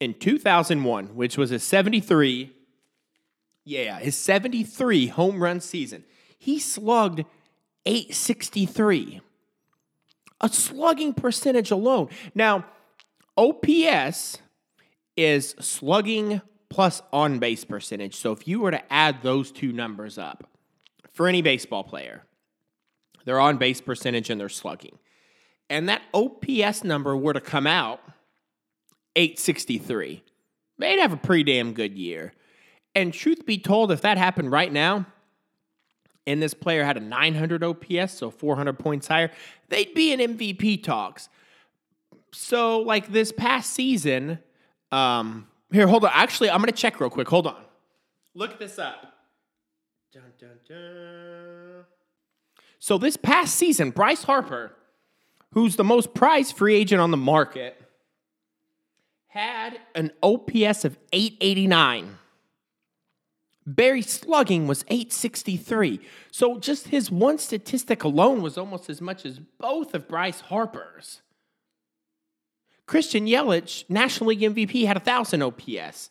in 0.00 0.14
two 0.14 0.38
thousand 0.38 0.84
one, 0.84 1.14
which 1.14 1.38
was 1.38 1.50
a 1.50 1.58
seventy 1.58 2.00
three. 2.00 2.52
Yeah, 3.70 4.00
his 4.00 4.16
seventy 4.16 4.64
three 4.64 5.06
home 5.06 5.40
run 5.40 5.60
season. 5.60 6.02
He 6.36 6.58
slugged 6.58 7.24
eight 7.86 8.16
sixty 8.16 8.66
three. 8.66 9.20
A 10.40 10.48
slugging 10.48 11.14
percentage 11.14 11.70
alone. 11.70 12.08
Now, 12.34 12.64
OPS 13.36 14.38
is 15.16 15.54
slugging 15.60 16.40
plus 16.68 17.00
on 17.12 17.38
base 17.38 17.64
percentage. 17.64 18.16
So 18.16 18.32
if 18.32 18.48
you 18.48 18.58
were 18.58 18.72
to 18.72 18.92
add 18.92 19.22
those 19.22 19.52
two 19.52 19.70
numbers 19.70 20.18
up 20.18 20.50
for 21.12 21.28
any 21.28 21.40
baseball 21.40 21.84
player, 21.84 22.24
their 23.24 23.38
on 23.38 23.56
base 23.56 23.80
percentage 23.80 24.30
and 24.30 24.40
their 24.40 24.48
slugging, 24.48 24.98
and 25.68 25.88
that 25.88 26.02
OPS 26.12 26.82
number 26.82 27.16
were 27.16 27.34
to 27.34 27.40
come 27.40 27.68
out 27.68 28.00
863, 29.14 30.24
they'd 30.78 30.98
have 30.98 31.12
a 31.12 31.16
pretty 31.16 31.44
damn 31.44 31.72
good 31.72 31.96
year. 31.96 32.32
And 32.94 33.12
truth 33.14 33.46
be 33.46 33.58
told, 33.58 33.92
if 33.92 34.00
that 34.02 34.18
happened 34.18 34.50
right 34.50 34.72
now, 34.72 35.06
and 36.26 36.42
this 36.42 36.54
player 36.54 36.84
had 36.84 36.96
a 36.96 37.00
900 37.00 37.62
OPS, 37.62 38.12
so 38.12 38.30
400 38.30 38.78
points 38.78 39.06
higher, 39.06 39.30
they'd 39.68 39.94
be 39.94 40.12
in 40.12 40.20
MVP 40.20 40.82
talks. 40.82 41.28
So, 42.32 42.80
like 42.80 43.10
this 43.10 43.32
past 43.32 43.72
season, 43.72 44.38
um, 44.92 45.48
here, 45.72 45.86
hold 45.86 46.04
on. 46.04 46.10
Actually, 46.14 46.50
I'm 46.50 46.58
going 46.58 46.66
to 46.66 46.72
check 46.72 47.00
real 47.00 47.10
quick. 47.10 47.28
Hold 47.28 47.46
on. 47.46 47.62
Look 48.34 48.58
this 48.58 48.78
up. 48.78 49.14
Dun, 50.12 50.22
dun, 50.38 50.58
dun. 50.68 51.84
So, 52.78 52.98
this 52.98 53.16
past 53.16 53.56
season, 53.56 53.90
Bryce 53.90 54.22
Harper 54.22 54.76
who's 55.52 55.76
the 55.76 55.84
most 55.84 56.14
prized 56.14 56.56
free 56.56 56.76
agent 56.76 57.00
on 57.00 57.10
the 57.10 57.16
market, 57.16 57.80
had 59.28 59.78
an 59.94 60.12
OPS 60.22 60.84
of 60.84 60.98
889. 61.12 62.18
Barry 63.76 64.02
slugging 64.02 64.66
was 64.66 64.84
863. 64.88 66.00
So 66.32 66.58
just 66.58 66.88
his 66.88 67.10
one 67.10 67.38
statistic 67.38 68.02
alone 68.02 68.42
was 68.42 68.58
almost 68.58 68.90
as 68.90 69.00
much 69.00 69.24
as 69.24 69.38
both 69.38 69.94
of 69.94 70.08
Bryce 70.08 70.40
Harper's. 70.40 71.22
Christian 72.86 73.26
Yelich, 73.26 73.88
National 73.88 74.30
League 74.30 74.40
MVP, 74.40 74.86
had 74.86 74.96
1,000 74.96 75.42
OPS. 75.42 76.10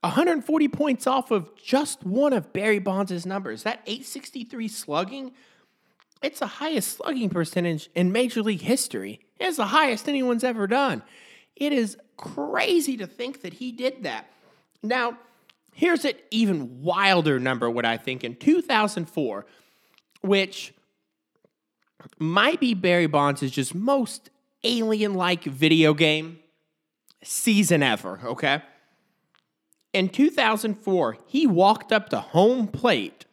140 0.00 0.68
points 0.68 1.06
off 1.06 1.30
of 1.30 1.50
just 1.56 2.04
one 2.04 2.32
of 2.32 2.52
Barry 2.52 2.78
Bonds' 2.78 3.26
numbers. 3.26 3.64
That 3.64 3.82
863 3.84 4.68
slugging, 4.68 5.32
it's 6.22 6.38
the 6.38 6.46
highest 6.46 6.96
slugging 6.96 7.28
percentage 7.28 7.90
in 7.94 8.12
Major 8.12 8.42
League 8.42 8.62
history. 8.62 9.20
It's 9.38 9.58
the 9.58 9.66
highest 9.66 10.08
anyone's 10.08 10.44
ever 10.44 10.66
done. 10.66 11.02
It 11.56 11.72
is 11.72 11.98
crazy 12.16 12.96
to 12.96 13.06
think 13.06 13.42
that 13.42 13.54
he 13.54 13.72
did 13.72 14.04
that. 14.04 14.30
Now, 14.82 15.18
here's 15.78 16.04
an 16.04 16.14
even 16.32 16.82
wilder 16.82 17.38
number, 17.38 17.70
what 17.70 17.84
I 17.84 17.96
think. 17.96 18.24
In 18.24 18.34
2004, 18.34 19.46
which 20.22 20.74
might 22.18 22.58
be 22.58 22.74
Barry 22.74 23.06
Bonds' 23.06 23.48
just 23.52 23.76
most 23.76 24.30
alien 24.64 25.14
like 25.14 25.44
video 25.44 25.94
game 25.94 26.40
season 27.22 27.84
ever, 27.84 28.18
okay? 28.24 28.60
In 29.92 30.08
2004, 30.08 31.16
he 31.26 31.46
walked 31.46 31.92
up 31.92 32.08
to 32.08 32.18
home 32.18 32.66
plate 32.66 33.24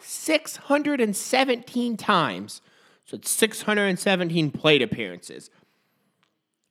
617 0.00 1.98
times. 1.98 2.62
So 3.04 3.16
it's 3.16 3.30
617 3.30 4.50
plate 4.52 4.80
appearances. 4.80 5.50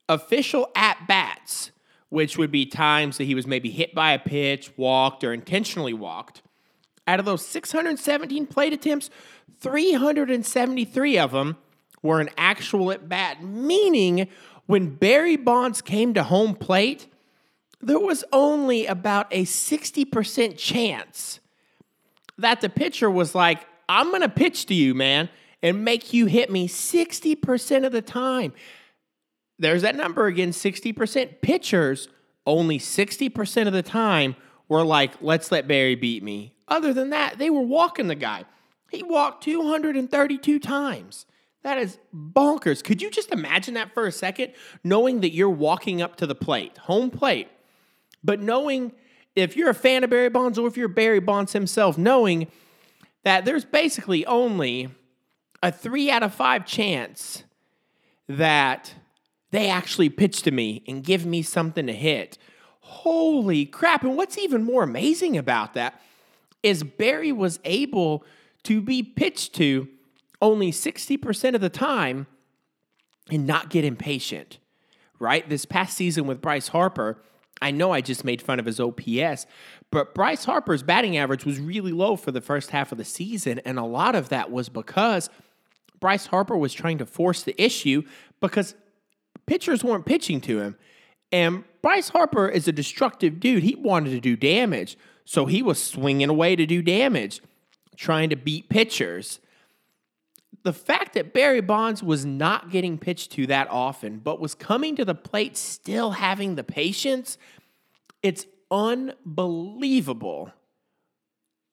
Official 0.09 0.71
at 0.75 1.07
bats, 1.07 1.69
which 2.09 2.37
would 2.37 2.51
be 2.51 2.65
times 2.65 3.17
that 3.17 3.25
he 3.25 3.35
was 3.35 3.47
maybe 3.47 3.69
hit 3.69 3.93
by 3.93 4.11
a 4.11 4.19
pitch, 4.19 4.71
walked, 4.77 5.23
or 5.23 5.33
intentionally 5.33 5.93
walked. 5.93 6.41
Out 7.07 7.19
of 7.19 7.25
those 7.25 7.45
617 7.45 8.47
plate 8.47 8.73
attempts, 8.73 9.09
373 9.59 11.17
of 11.17 11.31
them 11.31 11.57
were 12.01 12.19
an 12.19 12.29
actual 12.37 12.91
at 12.91 13.09
bat, 13.09 13.43
meaning 13.43 14.27
when 14.65 14.95
Barry 14.95 15.37
Bonds 15.37 15.81
came 15.81 16.13
to 16.13 16.23
home 16.23 16.55
plate, 16.55 17.07
there 17.81 17.99
was 17.99 18.23
only 18.31 18.85
about 18.85 19.27
a 19.31 19.43
60% 19.43 20.57
chance 20.57 21.39
that 22.37 22.61
the 22.61 22.69
pitcher 22.69 23.09
was 23.09 23.33
like, 23.33 23.65
I'm 23.89 24.09
going 24.09 24.21
to 24.21 24.29
pitch 24.29 24.65
to 24.67 24.73
you, 24.73 24.93
man, 24.93 25.29
and 25.63 25.83
make 25.83 26.13
you 26.13 26.25
hit 26.25 26.51
me 26.51 26.67
60% 26.67 27.85
of 27.85 27.91
the 27.91 28.01
time. 28.01 28.53
There's 29.59 29.81
that 29.81 29.95
number 29.95 30.27
again 30.27 30.51
60%. 30.51 31.41
Pitchers, 31.41 32.09
only 32.45 32.79
60% 32.79 33.67
of 33.67 33.73
the 33.73 33.83
time, 33.83 34.35
were 34.67 34.83
like, 34.83 35.13
let's 35.21 35.51
let 35.51 35.67
Barry 35.67 35.95
beat 35.95 36.23
me. 36.23 36.53
Other 36.67 36.93
than 36.93 37.09
that, 37.11 37.37
they 37.37 37.49
were 37.49 37.61
walking 37.61 38.07
the 38.07 38.15
guy. 38.15 38.45
He 38.91 39.03
walked 39.03 39.43
232 39.43 40.59
times. 40.59 41.25
That 41.63 41.77
is 41.77 41.97
bonkers. 42.15 42.83
Could 42.83 43.01
you 43.01 43.09
just 43.09 43.31
imagine 43.31 43.73
that 43.73 43.93
for 43.93 44.05
a 44.05 44.11
second? 44.11 44.53
Knowing 44.83 45.21
that 45.21 45.33
you're 45.33 45.49
walking 45.49 46.01
up 46.01 46.15
to 46.17 46.27
the 46.27 46.35
plate, 46.35 46.77
home 46.77 47.09
plate, 47.09 47.49
but 48.23 48.39
knowing 48.39 48.93
if 49.35 49.55
you're 49.55 49.69
a 49.69 49.75
fan 49.75 50.03
of 50.03 50.09
Barry 50.09 50.29
Bonds 50.29 50.57
or 50.57 50.67
if 50.67 50.77
you're 50.77 50.87
Barry 50.87 51.19
Bonds 51.19 51.53
himself, 51.53 51.97
knowing 51.97 52.47
that 53.23 53.45
there's 53.45 53.65
basically 53.65 54.25
only 54.25 54.89
a 55.61 55.71
three 55.71 56.09
out 56.09 56.23
of 56.23 56.33
five 56.33 56.65
chance 56.65 57.43
that 58.27 58.93
they 59.57 59.69
actually 59.69 60.09
pitch 60.09 60.43
to 60.43 60.51
me 60.51 60.83
and 60.87 61.03
give 61.03 61.25
me 61.25 61.41
something 61.41 61.87
to 61.87 61.93
hit. 61.93 62.37
Holy 62.81 63.65
crap. 63.65 64.03
And 64.03 64.15
what's 64.15 64.37
even 64.37 64.63
more 64.63 64.83
amazing 64.83 65.35
about 65.35 65.73
that 65.73 65.99
is 66.61 66.83
Barry 66.83 67.31
was 67.31 67.59
able 67.65 68.23
to 68.63 68.81
be 68.81 69.01
pitched 69.01 69.55
to 69.55 69.87
only 70.43 70.71
60% 70.71 71.55
of 71.55 71.61
the 71.61 71.69
time 71.69 72.27
and 73.31 73.47
not 73.47 73.71
get 73.71 73.83
impatient, 73.83 74.59
right? 75.17 75.49
This 75.49 75.65
past 75.65 75.97
season 75.97 76.27
with 76.27 76.39
Bryce 76.39 76.67
Harper, 76.67 77.23
I 77.59 77.71
know 77.71 77.91
I 77.91 78.01
just 78.01 78.23
made 78.23 78.43
fun 78.43 78.59
of 78.59 78.67
his 78.67 78.79
OPS, 78.79 79.47
but 79.89 80.13
Bryce 80.13 80.45
Harper's 80.45 80.83
batting 80.83 81.17
average 81.17 81.45
was 81.45 81.59
really 81.59 81.91
low 81.91 82.15
for 82.15 82.31
the 82.31 82.41
first 82.41 82.69
half 82.69 82.91
of 82.91 82.99
the 82.99 83.05
season. 83.05 83.57
And 83.65 83.79
a 83.79 83.85
lot 83.85 84.13
of 84.13 84.29
that 84.29 84.51
was 84.51 84.69
because 84.69 85.31
Bryce 85.99 86.27
Harper 86.27 86.55
was 86.55 86.75
trying 86.75 86.99
to 86.99 87.07
force 87.07 87.41
the 87.41 87.59
issue 87.59 88.03
because 88.39 88.75
pitchers 89.47 89.83
weren't 89.83 90.05
pitching 90.05 90.39
to 90.41 90.59
him. 90.59 90.77
And 91.31 91.63
Bryce 91.81 92.09
Harper 92.09 92.47
is 92.47 92.67
a 92.67 92.71
destructive 92.71 93.39
dude. 93.39 93.63
He 93.63 93.75
wanted 93.75 94.11
to 94.11 94.19
do 94.19 94.35
damage. 94.35 94.97
So 95.25 95.45
he 95.45 95.61
was 95.61 95.81
swinging 95.81 96.29
away 96.29 96.55
to 96.55 96.65
do 96.65 96.81
damage, 96.81 97.41
trying 97.97 98.29
to 98.29 98.35
beat 98.35 98.69
pitchers 98.69 99.39
the 100.67 100.73
fact 100.73 101.13
that 101.13 101.33
Barry 101.33 101.61
Bonds 101.61 102.03
was 102.03 102.25
not 102.25 102.71
getting 102.71 102.97
pitched 102.97 103.31
to 103.31 103.47
that 103.47 103.69
often, 103.69 104.19
but 104.19 104.41
was 104.41 104.53
coming 104.53 104.97
to 104.97 105.05
the 105.05 105.15
plate 105.15 105.55
still 105.55 106.11
having 106.11 106.55
the 106.55 106.63
patience, 106.63 107.37
it's 108.21 108.45
unbelievable 108.69 110.51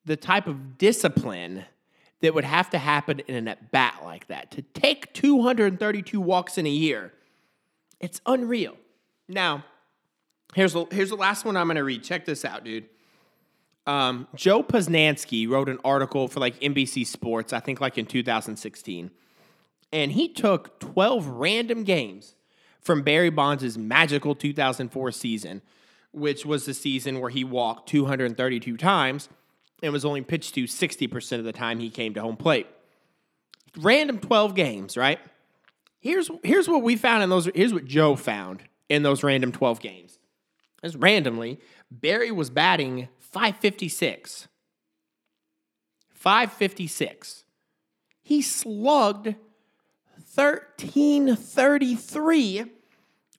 the 0.04 0.16
type 0.16 0.46
of 0.46 0.78
discipline 0.78 1.64
that 2.20 2.34
would 2.34 2.44
have 2.44 2.70
to 2.70 2.78
happen 2.78 3.20
in 3.26 3.34
an 3.34 3.48
at 3.48 3.72
bat 3.72 4.00
like 4.04 4.28
that. 4.28 4.52
To 4.52 4.62
take 4.62 5.12
232 5.12 6.20
walks 6.20 6.56
in 6.56 6.64
a 6.64 6.70
year, 6.70 7.12
it's 8.00 8.20
unreal. 8.26 8.76
Now, 9.28 9.64
here's 10.54 10.72
the, 10.72 10.86
here's 10.90 11.10
the 11.10 11.16
last 11.16 11.44
one 11.44 11.56
I'm 11.56 11.66
going 11.66 11.76
to 11.76 11.84
read. 11.84 12.02
Check 12.02 12.24
this 12.24 12.44
out, 12.44 12.64
dude. 12.64 12.88
Um, 13.86 14.28
Joe 14.34 14.62
Posnanski 14.62 15.48
wrote 15.48 15.68
an 15.68 15.78
article 15.84 16.28
for 16.28 16.40
like 16.40 16.58
NBC 16.60 17.06
Sports, 17.06 17.52
I 17.52 17.60
think 17.60 17.80
like 17.80 17.98
in 17.98 18.06
2016. 18.06 19.10
And 19.92 20.12
he 20.12 20.28
took 20.28 20.80
12 20.80 21.26
random 21.26 21.84
games 21.84 22.34
from 22.80 23.02
Barry 23.02 23.30
Bonds' 23.30 23.78
magical 23.78 24.34
2004 24.34 25.12
season, 25.12 25.62
which 26.12 26.44
was 26.46 26.64
the 26.66 26.74
season 26.74 27.20
where 27.20 27.30
he 27.30 27.44
walked 27.44 27.88
232 27.88 28.76
times 28.76 29.28
and 29.82 29.92
was 29.92 30.04
only 30.04 30.22
pitched 30.22 30.54
to 30.54 30.64
60% 30.64 31.38
of 31.38 31.44
the 31.44 31.52
time 31.52 31.78
he 31.78 31.90
came 31.90 32.14
to 32.14 32.20
home 32.20 32.36
plate. 32.36 32.66
Random 33.76 34.18
12 34.18 34.54
games, 34.54 34.96
right? 34.96 35.18
Here's 36.04 36.30
here's 36.42 36.68
what 36.68 36.82
we 36.82 36.96
found 36.96 37.22
in 37.22 37.30
those 37.30 37.48
here's 37.54 37.72
what 37.72 37.86
Joe 37.86 38.14
found 38.14 38.62
in 38.90 39.02
those 39.02 39.22
random 39.22 39.52
12 39.52 39.80
games. 39.80 40.18
As 40.82 40.96
randomly, 40.96 41.58
Barry 41.90 42.30
was 42.30 42.50
batting 42.50 43.08
556. 43.20 44.48
556. 46.12 47.46
He 48.22 48.42
slugged 48.42 49.34
1333 50.34 52.64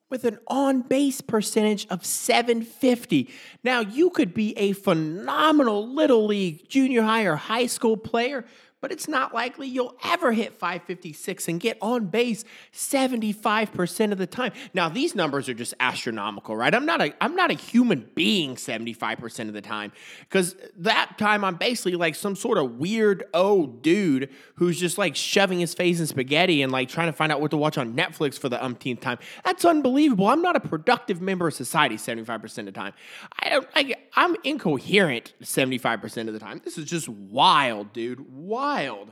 with 0.10 0.25
an 0.25 0.39
on 0.47 0.82
base 0.82 1.21
percentage 1.21 1.86
of 1.91 2.04
750. 2.04 3.30
Now, 3.63 3.82
you 3.82 4.10
could 4.10 4.34
be 4.34 4.58
a 4.58 4.71
phenomenal 4.71 5.88
little 5.88 6.25
league, 6.25 6.67
junior 6.67 7.04
high, 7.04 7.25
or 7.25 7.36
high 7.36 7.67
school 7.67 7.97
player 7.97 8.43
but 8.81 8.91
it's 8.91 9.07
not 9.07 9.33
likely 9.33 9.67
you'll 9.67 9.95
ever 10.03 10.31
hit 10.31 10.53
556 10.53 11.47
and 11.47 11.59
get 11.59 11.75
on 11.81 12.05
base 12.05 12.45
75% 12.71 14.11
of 14.11 14.17
the 14.19 14.27
time. 14.27 14.51
Now, 14.73 14.89
these 14.89 15.15
numbers 15.15 15.49
are 15.49 15.53
just 15.53 15.73
astronomical, 15.79 16.55
right? 16.55 16.73
I'm 16.73 16.85
not 16.85 17.01
a 17.01 17.13
I'm 17.19 17.35
not 17.35 17.49
a 17.49 17.55
human 17.55 18.09
being 18.13 18.55
75% 18.55 19.47
of 19.47 19.53
the 19.53 19.61
time 19.61 19.91
cuz 20.29 20.55
that 20.77 21.17
time 21.17 21.43
I'm 21.43 21.55
basically 21.55 21.95
like 21.95 22.15
some 22.15 22.35
sort 22.35 22.57
of 22.57 22.77
weird 22.77 23.23
old 23.33 23.81
dude 23.81 24.29
who's 24.55 24.79
just 24.79 24.97
like 24.97 25.15
shoving 25.15 25.59
his 25.59 25.73
face 25.73 25.99
in 25.99 26.05
spaghetti 26.05 26.61
and 26.61 26.71
like 26.71 26.89
trying 26.89 27.07
to 27.07 27.13
find 27.13 27.31
out 27.31 27.41
what 27.41 27.51
to 27.51 27.57
watch 27.57 27.77
on 27.77 27.95
Netflix 27.95 28.38
for 28.38 28.49
the 28.49 28.63
umpteenth 28.63 28.99
time. 28.99 29.17
That's 29.43 29.65
unbelievable. 29.65 30.27
I'm 30.27 30.41
not 30.41 30.55
a 30.55 30.59
productive 30.59 31.21
member 31.21 31.47
of 31.47 31.53
society 31.53 31.95
75% 31.95 32.57
of 32.59 32.65
the 32.65 32.71
time. 32.71 32.93
I 33.39 33.61
I, 33.75 33.95
I'm 34.15 34.35
incoherent 34.43 35.33
75% 35.41 36.27
of 36.27 36.33
the 36.33 36.39
time. 36.39 36.61
This 36.63 36.77
is 36.77 36.85
just 36.85 37.09
wild, 37.09 37.91
dude. 37.91 38.19
Wild 38.31 38.74
wild. 38.75 39.11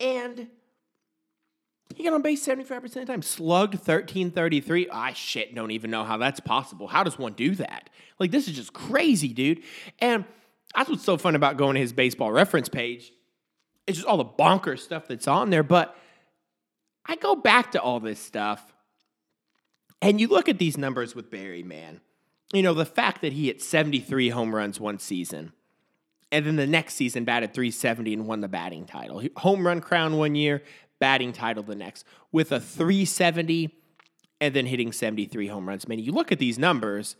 And 0.00 0.48
he 1.94 2.04
got 2.04 2.14
on 2.14 2.22
base 2.22 2.44
75% 2.46 2.84
of 2.84 2.92
the 2.92 3.04
time, 3.04 3.22
slugged 3.22 3.74
1333. 3.74 4.88
I 4.90 5.12
shit, 5.12 5.54
don't 5.54 5.70
even 5.70 5.90
know 5.90 6.04
how 6.04 6.16
that's 6.16 6.40
possible. 6.40 6.88
How 6.88 7.04
does 7.04 7.18
one 7.18 7.34
do 7.34 7.54
that? 7.56 7.90
Like, 8.18 8.30
this 8.30 8.48
is 8.48 8.56
just 8.56 8.72
crazy, 8.72 9.28
dude. 9.28 9.62
And 9.98 10.24
that's 10.74 10.88
what's 10.88 11.04
so 11.04 11.18
fun 11.18 11.36
about 11.36 11.56
going 11.56 11.74
to 11.74 11.80
his 11.80 11.92
baseball 11.92 12.32
reference 12.32 12.68
page. 12.68 13.12
It's 13.86 13.98
just 13.98 14.08
all 14.08 14.16
the 14.16 14.24
bonker 14.24 14.76
stuff 14.76 15.06
that's 15.08 15.28
on 15.28 15.50
there. 15.50 15.62
But 15.62 15.96
I 17.04 17.16
go 17.16 17.34
back 17.34 17.72
to 17.72 17.82
all 17.82 18.00
this 18.00 18.20
stuff, 18.20 18.72
and 20.00 20.20
you 20.20 20.28
look 20.28 20.48
at 20.48 20.58
these 20.58 20.78
numbers 20.78 21.14
with 21.14 21.30
Barry, 21.30 21.62
man. 21.62 22.00
You 22.52 22.62
know, 22.62 22.74
the 22.74 22.86
fact 22.86 23.22
that 23.22 23.32
he 23.32 23.46
hit 23.46 23.60
73 23.60 24.28
home 24.28 24.54
runs 24.54 24.78
one 24.78 24.98
season 24.98 25.52
and 26.32 26.46
then 26.46 26.56
the 26.56 26.66
next 26.66 26.94
season 26.94 27.24
batted 27.24 27.52
370 27.52 28.14
and 28.14 28.26
won 28.26 28.40
the 28.40 28.48
batting 28.48 28.86
title. 28.86 29.22
Home 29.36 29.64
run 29.66 29.80
crown 29.82 30.16
one 30.16 30.34
year, 30.34 30.62
batting 30.98 31.32
title 31.32 31.62
the 31.62 31.76
next 31.76 32.06
with 32.32 32.50
a 32.50 32.58
370 32.58 33.70
and 34.40 34.54
then 34.54 34.66
hitting 34.66 34.90
73 34.90 35.46
home 35.46 35.68
runs. 35.68 35.86
Man, 35.86 35.98
you 35.98 36.10
look 36.10 36.32
at 36.32 36.38
these 36.38 36.58
numbers 36.58 37.16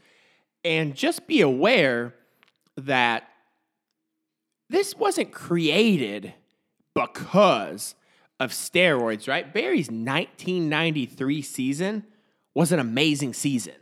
and 0.64 0.96
just 0.96 1.26
be 1.26 1.42
aware 1.42 2.14
that 2.76 3.28
this 4.70 4.96
wasn't 4.96 5.30
created 5.30 6.32
because 6.94 7.94
of 8.40 8.50
steroids, 8.50 9.28
right? 9.28 9.52
Barry's 9.52 9.88
1993 9.88 11.42
season 11.42 12.04
was 12.54 12.72
an 12.72 12.78
amazing 12.78 13.34
season. 13.34 13.74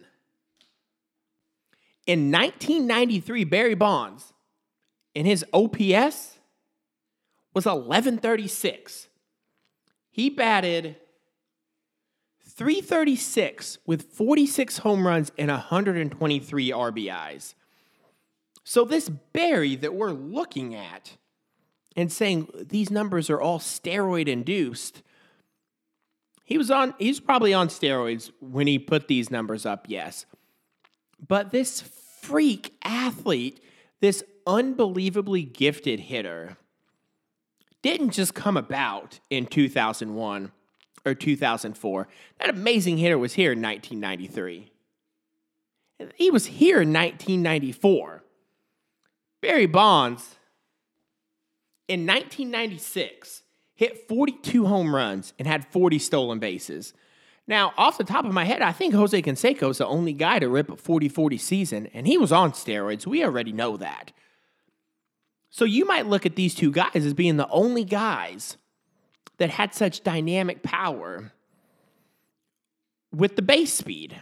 In 2.07 2.33
1993, 2.33 3.45
Barry 3.45 3.75
Bonds, 3.75 4.33
in 5.15 5.27
his 5.27 5.45
OPS, 5.53 6.39
was 7.55 7.67
1136. 7.67 9.09
He 10.11 10.31
batted 10.31 10.97
336 12.45 13.79
with 13.87 14.03
46 14.13 14.79
home 14.79 15.07
runs 15.07 15.33
and 15.39 15.51
123 15.51 16.71
RBIs. 16.71 17.55
So, 18.65 18.85
this 18.85 19.09
Barry 19.09 19.77
that 19.77 19.95
we're 19.95 20.13
looking 20.13 20.75
at 20.75 21.17
and 21.97 22.13
saying 22.13 22.49
these 22.55 22.91
numbers 22.91 23.31
are 23.31 23.41
all 23.41 23.59
steroid 23.59 24.29
induced, 24.29 25.03
he 26.45 26.59
was 26.59 26.71
on, 26.71 26.95
he's 26.99 27.21
probably 27.21 27.55
on 27.55 27.69
steroids 27.69 28.31
when 28.41 28.67
he 28.67 28.79
put 28.79 29.09
these 29.09 29.31
numbers 29.31 29.65
up, 29.65 29.87
yes. 29.89 30.27
But 31.27 31.51
this 31.51 31.81
freak 32.21 32.75
athlete, 32.83 33.61
this 34.01 34.25
unbelievably 34.51 35.45
gifted 35.45 36.01
hitter, 36.01 36.57
didn't 37.83 38.11
just 38.11 38.35
come 38.35 38.57
about 38.57 39.21
in 39.31 39.47
2001 39.47 40.53
or 41.07 41.15
2004. 41.15 42.09
That 42.39 42.51
amazing 42.51 42.99
hitter 42.99 43.19
was 43.19 43.35
here 43.35 43.53
in 43.53 43.63
1993. 43.63 44.73
He 46.17 46.31
was 46.31 46.47
here 46.47 46.81
in 46.81 46.93
1994. 46.93 48.23
Barry 49.41 49.67
Bonds 49.67 50.37
in 51.89 52.07
1996 52.07 53.43
hit 53.75 54.09
42 54.09 54.67
home 54.67 54.95
runs 54.95 55.33
and 55.39 55.49
had 55.49 55.67
40 55.67 55.99
stolen 55.99 56.39
bases. 56.39 56.93
Now, 57.47 57.73
off 57.77 57.99
the 57.99 58.05
top 58.05 58.25
of 58.25 58.33
my 58.33 58.45
head, 58.45 58.63
I 58.63 58.73
think 58.73 58.95
Jose 58.95 59.21
Canseco 59.23 59.71
is 59.71 59.79
the 59.79 59.87
only 59.87 60.13
guy 60.13 60.39
to 60.39 60.49
rip 60.49 60.71
a 60.71 60.77
40 60.77 61.09
40 61.09 61.39
season, 61.39 61.87
and 61.89 62.07
he 62.07 62.17
was 62.19 62.31
on 62.31 62.53
steroids. 62.53 63.07
We 63.07 63.25
already 63.25 63.53
know 63.53 63.77
that. 63.79 64.13
So 65.51 65.65
you 65.65 65.85
might 65.85 66.07
look 66.07 66.25
at 66.25 66.37
these 66.37 66.55
two 66.55 66.71
guys 66.71 67.05
as 67.05 67.13
being 67.13 67.37
the 67.37 67.49
only 67.49 67.85
guys 67.85 68.57
that 69.39 69.51
had 69.51 69.75
such 69.75 70.03
dynamic 70.03 70.63
power 70.63 71.33
with 73.13 73.37
the 73.37 73.43
base 73.43 73.73
speed, 73.73 74.21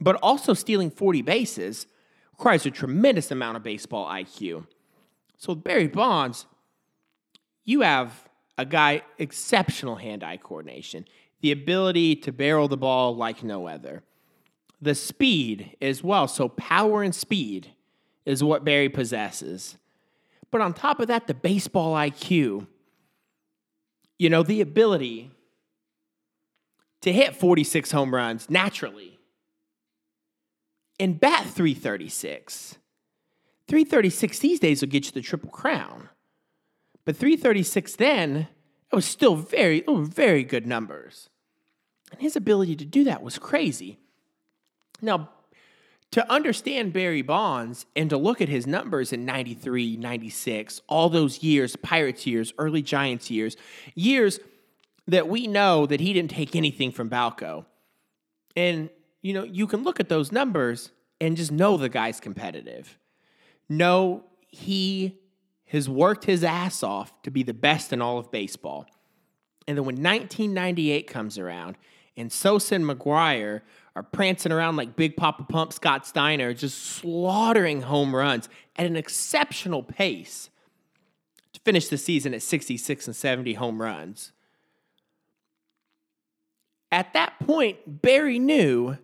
but 0.00 0.16
also 0.22 0.54
stealing 0.54 0.90
40 0.90 1.22
bases 1.22 1.86
requires 2.32 2.66
a 2.66 2.70
tremendous 2.70 3.30
amount 3.30 3.56
of 3.56 3.62
baseball 3.62 4.06
IQ. 4.06 4.66
So 5.38 5.54
Barry 5.54 5.88
Bonds, 5.88 6.46
you 7.64 7.80
have 7.80 8.28
a 8.56 8.64
guy 8.64 9.02
exceptional 9.18 9.96
hand-eye 9.96 10.36
coordination, 10.36 11.06
the 11.40 11.50
ability 11.50 12.16
to 12.16 12.32
barrel 12.32 12.68
the 12.68 12.76
ball 12.76 13.16
like 13.16 13.42
no 13.42 13.66
other. 13.66 14.02
The 14.80 14.94
speed 14.94 15.76
as 15.80 16.04
well, 16.04 16.28
so 16.28 16.48
power 16.48 17.02
and 17.02 17.14
speed 17.14 17.72
is 18.24 18.44
what 18.44 18.64
Barry 18.64 18.88
possesses. 18.88 19.78
But 20.54 20.60
on 20.60 20.72
top 20.72 21.00
of 21.00 21.08
that, 21.08 21.26
the 21.26 21.34
baseball 21.34 21.96
IQ, 21.96 22.68
you 24.20 24.30
know, 24.30 24.44
the 24.44 24.60
ability 24.60 25.32
to 27.00 27.12
hit 27.12 27.34
46 27.34 27.90
home 27.90 28.14
runs 28.14 28.48
naturally 28.48 29.18
and 31.00 31.18
bat 31.18 31.44
336. 31.46 32.78
336 33.66 34.38
these 34.38 34.60
days 34.60 34.80
will 34.80 34.88
get 34.88 35.06
you 35.06 35.10
the 35.10 35.22
Triple 35.22 35.50
Crown. 35.50 36.08
But 37.04 37.16
336 37.16 37.96
then, 37.96 38.46
it 38.92 38.94
was 38.94 39.06
still 39.06 39.34
very, 39.34 39.82
very 39.88 40.44
good 40.44 40.68
numbers. 40.68 41.30
And 42.12 42.20
his 42.20 42.36
ability 42.36 42.76
to 42.76 42.84
do 42.84 43.02
that 43.02 43.24
was 43.24 43.40
crazy. 43.40 43.98
Now, 45.02 45.30
to 46.14 46.32
understand 46.32 46.92
Barry 46.92 47.22
Bonds 47.22 47.86
and 47.96 48.08
to 48.08 48.16
look 48.16 48.40
at 48.40 48.48
his 48.48 48.68
numbers 48.68 49.12
in 49.12 49.24
93, 49.24 49.96
96, 49.96 50.80
all 50.86 51.08
those 51.08 51.42
years, 51.42 51.74
Pirates 51.74 52.24
years, 52.24 52.52
early 52.56 52.82
Giants 52.82 53.32
years, 53.32 53.56
years 53.96 54.38
that 55.08 55.26
we 55.26 55.48
know 55.48 55.86
that 55.86 55.98
he 55.98 56.12
didn't 56.12 56.30
take 56.30 56.54
anything 56.54 56.92
from 56.92 57.10
Balco. 57.10 57.64
And, 58.54 58.90
you 59.22 59.34
know, 59.34 59.42
you 59.42 59.66
can 59.66 59.82
look 59.82 59.98
at 59.98 60.08
those 60.08 60.30
numbers 60.30 60.92
and 61.20 61.36
just 61.36 61.50
know 61.50 61.76
the 61.76 61.88
guy's 61.88 62.20
competitive. 62.20 62.96
Know 63.68 64.22
he 64.46 65.18
has 65.64 65.88
worked 65.88 66.26
his 66.26 66.44
ass 66.44 66.84
off 66.84 67.12
to 67.22 67.32
be 67.32 67.42
the 67.42 67.52
best 67.52 67.92
in 67.92 68.00
all 68.00 68.18
of 68.18 68.30
baseball. 68.30 68.86
And 69.66 69.76
then 69.76 69.84
when 69.84 69.96
1998 69.96 71.08
comes 71.08 71.38
around 71.38 71.76
and 72.16 72.32
Sosa 72.32 72.76
and 72.76 72.84
McGwire 72.84 73.62
are 73.96 74.02
prancing 74.02 74.52
around 74.52 74.76
like 74.76 74.96
Big 74.96 75.16
Papa 75.16 75.44
Pump 75.44 75.72
Scott 75.72 76.06
Steiner, 76.06 76.52
just 76.54 76.78
slaughtering 76.78 77.82
home 77.82 78.14
runs 78.14 78.48
at 78.76 78.86
an 78.86 78.96
exceptional 78.96 79.82
pace 79.82 80.50
to 81.52 81.60
finish 81.60 81.88
the 81.88 81.98
season 81.98 82.34
at 82.34 82.42
66 82.42 83.06
and 83.06 83.16
70 83.16 83.54
home 83.54 83.80
runs. 83.80 84.32
At 86.90 87.12
that 87.14 87.34
point, 87.40 88.02
Barry 88.02 88.38
knew 88.38 88.98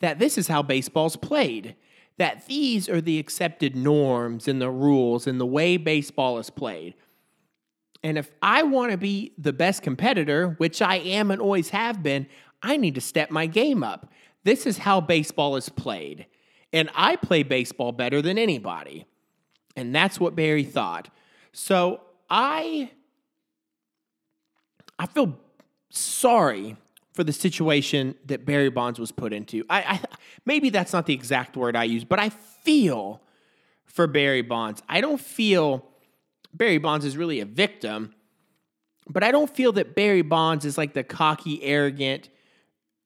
that 0.00 0.18
this 0.18 0.36
is 0.36 0.48
how 0.48 0.62
baseball's 0.62 1.16
played, 1.16 1.76
that 2.18 2.46
these 2.46 2.88
are 2.88 3.00
the 3.00 3.18
accepted 3.18 3.76
norms 3.76 4.48
and 4.48 4.60
the 4.60 4.70
rules 4.70 5.26
and 5.26 5.40
the 5.40 5.46
way 5.46 5.76
baseball 5.76 6.38
is 6.38 6.50
played. 6.50 6.94
And 8.02 8.18
if 8.18 8.30
I 8.40 8.62
want 8.62 8.92
to 8.92 8.98
be 8.98 9.32
the 9.36 9.52
best 9.52 9.82
competitor, 9.82 10.54
which 10.58 10.80
I 10.80 10.96
am 10.96 11.30
and 11.30 11.40
always 11.40 11.70
have 11.70 12.02
been, 12.02 12.26
I 12.62 12.76
need 12.76 12.94
to 12.96 13.00
step 13.00 13.30
my 13.30 13.46
game 13.46 13.82
up. 13.82 14.10
This 14.44 14.66
is 14.66 14.78
how 14.78 15.00
baseball 15.00 15.56
is 15.56 15.68
played. 15.68 16.26
And 16.72 16.90
I 16.94 17.16
play 17.16 17.42
baseball 17.42 17.92
better 17.92 18.22
than 18.22 18.38
anybody. 18.38 19.06
And 19.76 19.94
that's 19.94 20.18
what 20.18 20.34
Barry 20.34 20.64
thought. 20.64 21.08
So 21.52 22.00
I 22.28 22.90
I 24.98 25.06
feel 25.06 25.38
sorry 25.90 26.76
for 27.12 27.24
the 27.24 27.32
situation 27.32 28.14
that 28.26 28.44
Barry 28.44 28.70
Bonds 28.70 28.98
was 28.98 29.10
put 29.10 29.32
into. 29.32 29.64
I, 29.70 29.80
I 29.80 30.00
maybe 30.44 30.70
that's 30.70 30.92
not 30.92 31.06
the 31.06 31.14
exact 31.14 31.56
word 31.56 31.76
I 31.76 31.84
use, 31.84 32.04
but 32.04 32.18
I 32.18 32.28
feel 32.28 33.22
for 33.84 34.06
Barry 34.06 34.42
Bonds. 34.42 34.82
I 34.88 35.00
don't 35.00 35.20
feel 35.20 35.86
Barry 36.52 36.78
Bonds 36.78 37.04
is 37.04 37.16
really 37.16 37.40
a 37.40 37.46
victim, 37.46 38.14
but 39.08 39.22
I 39.22 39.30
don't 39.30 39.50
feel 39.50 39.72
that 39.72 39.94
Barry 39.94 40.22
Bonds 40.22 40.64
is 40.64 40.76
like 40.76 40.92
the 40.92 41.04
cocky, 41.04 41.62
arrogant, 41.62 42.28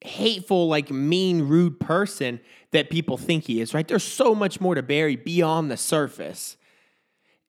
hateful, 0.03 0.69
like 0.69 0.91
mean, 0.91 1.43
rude 1.43 1.79
person 1.79 2.41
that 2.73 2.91
people 2.91 3.17
think 3.17 3.45
he 3.45 3.61
is, 3.61 3.75
right? 3.75 3.87
There's 3.87 4.05
so 4.05 4.35
much 4.35 4.61
more 4.61 4.75
to 4.75 4.83
Barry 4.83 5.17
beyond 5.17 5.71
the 5.71 5.77
surface. 5.77 6.57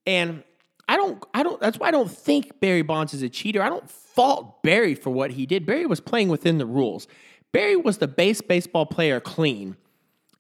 And 0.06 0.44
I 0.88 0.98
don't, 0.98 1.24
I 1.34 1.44
don't, 1.44 1.60
that's 1.62 1.80
why 1.80 1.88
I 1.88 1.92
don't 1.92 2.12
think 2.12 2.60
Barry 2.60 2.82
Bonds 2.82 3.14
is 3.14 3.22
a 3.22 3.30
cheater. 3.30 3.62
I 3.62 3.70
don't 3.70 3.90
fault 3.90 4.62
Barry 4.64 4.96
for 4.96 5.10
what 5.10 5.32
he 5.32 5.46
did. 5.46 5.66
Barry 5.66 5.86
was 5.86 6.02
playing 6.02 6.30
within 6.30 6.58
the 6.58 6.66
rules. 6.66 7.08
Barry 7.54 7.76
was 7.76 8.00
the 8.00 8.08
base 8.08 8.42
baseball 8.42 8.86
player 8.86 9.20
clean. 9.20 9.78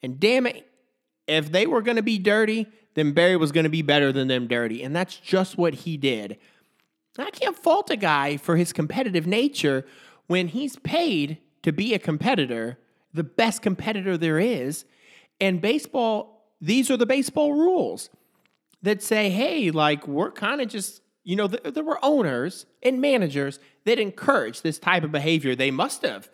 And 0.04 0.20
damn 0.20 0.48
it, 0.48 0.68
if 1.28 1.52
they 1.52 1.68
were 1.68 1.82
going 1.82 1.98
to 1.98 2.04
be 2.04 2.18
dirty, 2.18 2.68
then 2.96 3.14
Barry 3.14 3.38
was 3.38 3.52
going 3.52 3.64
to 3.64 3.70
be 3.70 3.82
better 3.82 4.12
than 4.12 4.28
them 4.28 4.48
dirty. 4.48 4.84
And 4.84 4.96
that's 4.96 5.16
just 5.16 5.58
what 5.58 5.74
he 5.74 5.96
did. 5.96 6.38
I 7.18 7.30
can't 7.30 7.56
fault 7.56 7.90
a 7.90 7.98
guy 7.98 8.38
for 8.38 8.56
his 8.56 8.74
competitive 8.74 9.28
nature 9.28 9.86
when 10.28 10.48
he's 10.48 10.78
paid 10.78 11.38
to 11.64 11.72
be 11.72 11.94
a 11.94 12.00
competitor, 12.00 12.78
the 13.14 13.24
best 13.24 13.62
competitor 13.62 14.18
there 14.18 14.40
is. 14.40 14.86
And 15.40 15.62
baseball, 15.62 16.52
these 16.60 16.90
are 16.92 16.98
the 16.98 17.06
baseball 17.06 17.54
rules 17.54 18.10
that 18.82 19.02
say, 19.02 19.30
hey, 19.30 19.72
like 19.72 20.08
we're 20.08 20.32
kind 20.32 20.62
of 20.62 20.68
just, 20.68 21.02
you 21.24 21.36
know, 21.36 21.48
th- 21.48 21.74
there 21.74 21.84
were 21.84 22.04
owners 22.04 22.66
and 22.82 23.00
managers 23.00 23.60
that 23.86 24.00
encouraged 24.00 24.64
this 24.64 24.80
type 24.80 25.04
of 25.04 25.12
behavior. 25.12 25.56
They 25.56 25.72
must 25.72 26.02
have. 26.04 26.30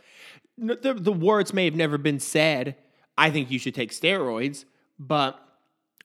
The, 0.58 0.96
the 0.98 1.14
words 1.14 1.54
may 1.54 1.66
have 1.66 1.76
never 1.76 1.98
been 1.98 2.20
said, 2.20 2.76
I 3.18 3.30
think 3.30 3.52
you 3.52 3.60
should 3.60 3.76
take 3.76 3.92
steroids, 3.92 4.66
but 4.98 5.40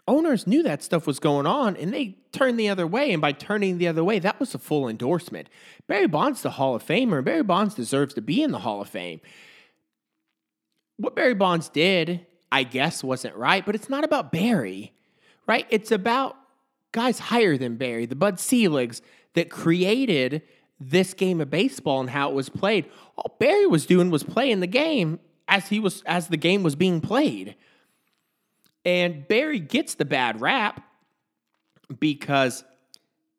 owners 0.08 0.46
knew 0.46 0.62
that 0.62 0.82
stuff 0.82 1.06
was 1.06 1.18
going 1.18 1.46
on 1.46 1.76
and 1.76 1.92
they 1.92 2.16
turned 2.32 2.58
the 2.58 2.68
other 2.68 2.86
way. 2.86 3.12
And 3.12 3.20
by 3.20 3.32
turning 3.32 3.78
the 3.78 3.88
other 3.88 4.04
way, 4.04 4.18
that 4.18 4.40
was 4.40 4.54
a 4.54 4.58
full 4.58 4.88
endorsement. 4.88 5.48
Barry 5.86 6.08
Bonds, 6.08 6.42
the 6.42 6.50
Hall 6.50 6.74
of 6.74 6.84
Famer, 6.84 7.24
Barry 7.24 7.42
Bonds 7.42 7.74
deserves 7.74 8.14
to 8.14 8.20
be 8.20 8.42
in 8.42 8.50
the 8.50 8.60
Hall 8.60 8.80
of 8.80 8.88
Fame. 8.88 9.20
What 10.96 11.16
Barry 11.16 11.34
Bonds 11.34 11.68
did, 11.68 12.26
I 12.50 12.64
guess, 12.64 13.02
wasn't 13.02 13.36
right, 13.36 13.64
but 13.64 13.74
it's 13.74 13.88
not 13.88 14.04
about 14.04 14.32
Barry, 14.32 14.92
right? 15.46 15.66
It's 15.70 15.90
about 15.90 16.36
guys 16.92 17.18
higher 17.18 17.56
than 17.56 17.76
Barry, 17.76 18.06
the 18.06 18.14
Bud 18.14 18.36
Seligs 18.36 19.00
that 19.34 19.50
created 19.50 20.42
this 20.78 21.14
game 21.14 21.40
of 21.40 21.50
baseball 21.50 22.00
and 22.00 22.10
how 22.10 22.30
it 22.30 22.34
was 22.34 22.48
played. 22.48 22.86
All 23.16 23.36
Barry 23.38 23.66
was 23.66 23.86
doing 23.86 24.10
was 24.10 24.22
playing 24.22 24.60
the 24.60 24.66
game 24.66 25.20
as 25.48 25.68
he 25.68 25.80
was 25.80 26.02
as 26.06 26.28
the 26.28 26.36
game 26.36 26.62
was 26.62 26.74
being 26.74 27.00
played. 27.00 27.56
And 28.84 29.26
Barry 29.28 29.60
gets 29.60 29.94
the 29.94 30.04
bad 30.04 30.40
rap 30.40 30.84
because 31.98 32.64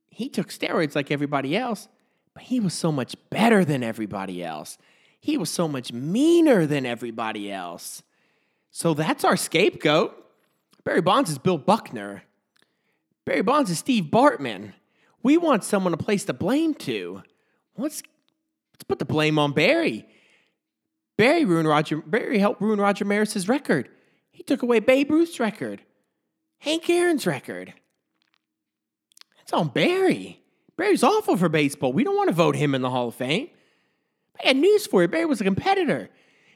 he 0.09 0.29
took 0.29 0.49
steroids 0.49 0.95
like 0.95 1.11
everybody 1.11 1.57
else, 1.57 1.87
but 2.33 2.43
he 2.43 2.59
was 2.59 2.73
so 2.73 2.91
much 2.91 3.15
better 3.29 3.65
than 3.65 3.83
everybody 3.83 4.43
else. 4.43 4.77
He 5.19 5.37
was 5.37 5.49
so 5.49 5.67
much 5.67 5.91
meaner 5.91 6.65
than 6.65 6.85
everybody 6.85 7.51
else. 7.51 8.03
So 8.71 8.93
that's 8.93 9.23
our 9.23 9.37
scapegoat. 9.37 10.15
Barry 10.83 11.01
Bonds 11.01 11.29
is 11.29 11.37
Bill 11.37 11.57
Buckner. 11.57 12.23
Barry 13.25 13.41
Bonds 13.41 13.69
is 13.69 13.79
Steve 13.79 14.05
Bartman. 14.05 14.73
We 15.21 15.37
want 15.37 15.63
someone 15.63 15.91
to 15.91 15.97
place 15.97 16.25
the 16.25 16.33
blame 16.33 16.73
to. 16.75 17.23
Let's, 17.77 18.03
let's 18.73 18.83
put 18.87 18.99
the 18.99 19.05
blame 19.05 19.39
on 19.39 19.53
Barry. 19.53 20.05
Barry 21.17 21.45
ruined 21.45 21.67
Roger. 21.67 21.97
Barry 21.97 22.39
helped 22.39 22.61
ruin 22.61 22.79
Roger 22.79 23.05
Maris's 23.05 23.47
record. 23.47 23.89
He 24.33 24.43
took 24.43 24.61
away 24.61 24.79
Babe 24.79 25.09
Ruth's 25.09 25.39
record, 25.39 25.81
Hank 26.59 26.89
Aaron's 26.89 27.25
record. 27.25 27.73
It's 29.41 29.53
on 29.53 29.69
Barry. 29.69 30.41
Barry's 30.75 31.03
awful 31.03 31.37
for 31.37 31.49
baseball. 31.49 31.93
We 31.93 32.03
don't 32.03 32.17
want 32.17 32.29
to 32.29 32.35
vote 32.35 32.55
him 32.55 32.73
in 32.75 32.81
the 32.81 32.89
Hall 32.89 33.07
of 33.07 33.15
Fame. 33.15 33.49
I 34.43 34.47
had 34.47 34.57
news 34.57 34.87
for 34.87 35.03
you. 35.03 35.07
Barry 35.07 35.25
was 35.25 35.39
a 35.39 35.45
competitor. 35.45 36.09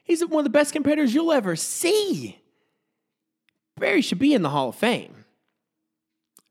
He's 0.04 0.26
one 0.26 0.40
of 0.40 0.44
the 0.44 0.50
best 0.50 0.74
competitors 0.74 1.14
you'll 1.14 1.32
ever 1.32 1.56
see. 1.56 2.40
Barry 3.78 4.02
should 4.02 4.20
be 4.20 4.34
in 4.34 4.42
the 4.42 4.50
Hall 4.50 4.70
of 4.70 4.76
Fame. 4.76 5.26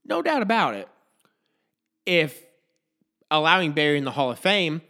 No 0.04 0.22
doubt 0.22 0.42
about 0.42 0.74
it. 0.74 0.88
If 2.04 2.40
allowing 3.30 3.72
Barry 3.72 3.98
in 3.98 4.04
the 4.04 4.12
Hall 4.12 4.30
of 4.30 4.38
Fame, 4.38 4.82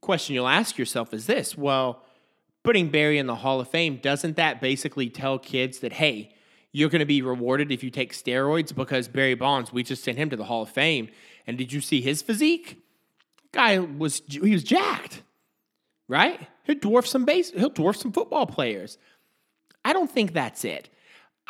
question 0.00 0.34
you'll 0.34 0.46
ask 0.46 0.78
yourself 0.78 1.12
is 1.12 1.26
this 1.26 1.58
well, 1.58 2.04
putting 2.62 2.88
Barry 2.90 3.18
in 3.18 3.26
the 3.26 3.36
Hall 3.36 3.60
of 3.60 3.68
Fame, 3.68 3.98
doesn't 4.02 4.36
that 4.36 4.60
basically 4.60 5.08
tell 5.08 5.38
kids 5.38 5.80
that, 5.80 5.94
hey, 5.94 6.34
you're 6.72 6.88
going 6.88 7.00
to 7.00 7.06
be 7.06 7.22
rewarded 7.22 7.72
if 7.72 7.82
you 7.82 7.90
take 7.90 8.12
steroids 8.12 8.74
because 8.74 9.08
Barry 9.08 9.34
Bonds, 9.34 9.72
we 9.72 9.82
just 9.82 10.04
sent 10.04 10.18
him 10.18 10.30
to 10.30 10.36
the 10.36 10.44
Hall 10.44 10.62
of 10.62 10.68
Fame. 10.68 11.08
And 11.46 11.58
did 11.58 11.72
you 11.72 11.80
see 11.80 12.00
his 12.00 12.22
physique? 12.22 12.78
Guy 13.52 13.78
was 13.78 14.22
he 14.28 14.52
was 14.52 14.62
jacked, 14.62 15.22
right? 16.06 16.46
He'll 16.64 16.76
dwarf 16.76 17.06
some 17.06 17.24
base. 17.24 17.50
He'll 17.50 17.70
dwarf 17.70 17.96
some 17.96 18.12
football 18.12 18.46
players. 18.46 18.98
I 19.84 19.92
don't 19.92 20.10
think 20.10 20.32
that's 20.32 20.64
it. 20.64 20.88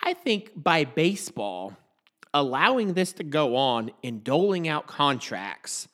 I 0.03 0.14
think 0.14 0.53
by 0.57 0.85
baseball 0.85 1.77
allowing 2.33 2.94
this 2.94 3.12
to 3.14 3.25
go 3.25 3.57
on 3.57 3.90
and 4.03 4.25
doling 4.25 4.68
out 4.68 4.87
contracts 4.87 5.88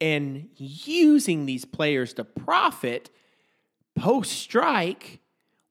and 0.00 0.48
using 0.56 1.46
these 1.46 1.64
players 1.64 2.12
to 2.14 2.24
profit 2.24 3.10
post 3.94 4.32
strike, 4.32 5.20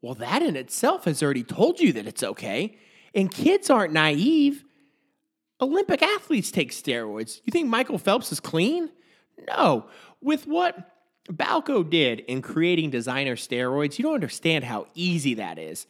well, 0.02 0.16
that 0.16 0.42
in 0.42 0.56
itself 0.56 1.06
has 1.06 1.24
already 1.24 1.44
told 1.44 1.80
you 1.80 1.94
that 1.94 2.08
it's 2.08 2.24
okay. 2.24 2.78
And 3.16 3.32
kids 3.32 3.70
aren't 3.70 3.94
naive. 3.94 4.64
Olympic 5.62 6.02
athletes 6.02 6.52
take 6.52 6.72
steroids. 6.72 7.42
You 7.46 7.52
think 7.52 7.70
Michael 7.70 7.98
Phelps 7.98 8.32
is 8.32 8.40
clean? 8.40 8.90
No. 9.48 9.88
With 10.22 10.46
what 10.48 10.92
Balco 11.30 11.90
did 11.90 12.20
in 12.22 12.42
creating 12.42 12.90
designer 12.90 13.36
steroids, 13.36 13.98
you 13.98 14.04
don't 14.04 14.16
understand 14.16 14.66
how 14.66 14.88
easy 14.94 15.36
that 15.36 15.58
is. 15.58 15.88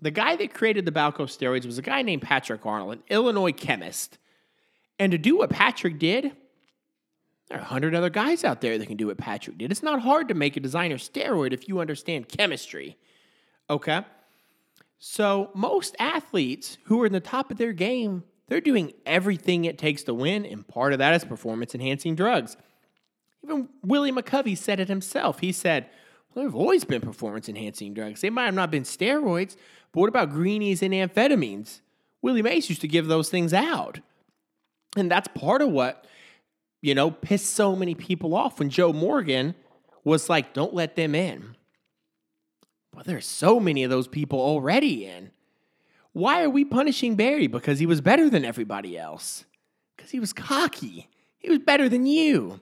The 0.00 0.10
guy 0.10 0.36
that 0.36 0.54
created 0.54 0.84
the 0.84 0.92
Balco 0.92 1.26
steroids 1.26 1.66
was 1.66 1.78
a 1.78 1.82
guy 1.82 2.02
named 2.02 2.22
Patrick 2.22 2.64
Arnold, 2.64 2.92
an 2.94 3.02
Illinois 3.08 3.52
chemist. 3.52 4.18
And 4.98 5.12
to 5.12 5.18
do 5.18 5.36
what 5.36 5.50
Patrick 5.50 5.98
did, 5.98 6.32
there 7.52 7.60
are 7.60 7.64
a 7.64 7.66
hundred 7.66 7.94
other 7.94 8.08
guys 8.08 8.44
out 8.44 8.62
there 8.62 8.78
that 8.78 8.86
can 8.86 8.96
do 8.96 9.08
what 9.08 9.18
Patrick 9.18 9.58
did. 9.58 9.70
It's 9.70 9.82
not 9.82 10.00
hard 10.00 10.28
to 10.28 10.34
make 10.34 10.56
a 10.56 10.60
designer 10.60 10.96
steroid 10.96 11.52
if 11.52 11.68
you 11.68 11.80
understand 11.80 12.30
chemistry. 12.30 12.96
Okay? 13.68 14.06
So, 14.98 15.50
most 15.52 15.94
athletes 15.98 16.78
who 16.84 17.02
are 17.02 17.06
in 17.06 17.12
the 17.12 17.20
top 17.20 17.50
of 17.50 17.58
their 17.58 17.74
game, 17.74 18.24
they're 18.48 18.62
doing 18.62 18.94
everything 19.04 19.66
it 19.66 19.76
takes 19.76 20.02
to 20.04 20.14
win, 20.14 20.46
and 20.46 20.66
part 20.66 20.94
of 20.94 20.98
that 21.00 21.12
is 21.12 21.26
performance 21.26 21.74
enhancing 21.74 22.14
drugs. 22.14 22.56
Even 23.44 23.68
Willie 23.82 24.12
McCovey 24.12 24.56
said 24.56 24.80
it 24.80 24.88
himself. 24.88 25.40
He 25.40 25.52
said, 25.52 25.90
Well, 26.30 26.44
there 26.44 26.44
have 26.44 26.54
always 26.54 26.84
been 26.84 27.02
performance 27.02 27.50
enhancing 27.50 27.92
drugs. 27.92 28.22
They 28.22 28.30
might 28.30 28.46
have 28.46 28.54
not 28.54 28.70
been 28.70 28.84
steroids, 28.84 29.56
but 29.92 30.00
what 30.00 30.08
about 30.08 30.30
greenies 30.30 30.82
and 30.82 30.94
amphetamines? 30.94 31.80
Willie 32.22 32.40
Mays 32.40 32.70
used 32.70 32.80
to 32.80 32.88
give 32.88 33.08
those 33.08 33.28
things 33.28 33.52
out. 33.52 34.00
And 34.96 35.10
that's 35.10 35.28
part 35.28 35.60
of 35.60 35.68
what, 35.68 36.06
you 36.82 36.94
know, 36.94 37.10
pissed 37.10 37.54
so 37.54 37.74
many 37.74 37.94
people 37.94 38.34
off 38.34 38.58
when 38.58 38.68
Joe 38.68 38.92
Morgan 38.92 39.54
was 40.04 40.28
like, 40.28 40.52
Don't 40.52 40.74
let 40.74 40.96
them 40.96 41.14
in. 41.14 41.56
Well, 42.94 43.04
there's 43.06 43.26
so 43.26 43.58
many 43.58 43.84
of 43.84 43.90
those 43.90 44.08
people 44.08 44.38
already 44.38 45.06
in. 45.06 45.30
Why 46.12 46.42
are 46.42 46.50
we 46.50 46.64
punishing 46.66 47.16
Barry? 47.16 47.46
Because 47.46 47.78
he 47.78 47.86
was 47.86 48.02
better 48.02 48.28
than 48.28 48.44
everybody 48.44 48.98
else. 48.98 49.46
Because 49.96 50.10
he 50.10 50.20
was 50.20 50.34
cocky. 50.34 51.08
He 51.38 51.48
was 51.48 51.60
better 51.60 51.88
than 51.88 52.04
you. 52.04 52.60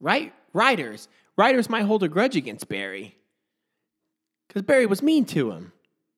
Right? 0.00 0.34
Writers. 0.52 1.06
Writers 1.36 1.70
might 1.70 1.84
hold 1.84 2.02
a 2.02 2.08
grudge 2.08 2.34
against 2.34 2.68
Barry. 2.68 3.16
Because 4.48 4.62
Barry 4.62 4.86
was 4.86 5.02
mean 5.02 5.26
to 5.26 5.52
him. 5.52 5.72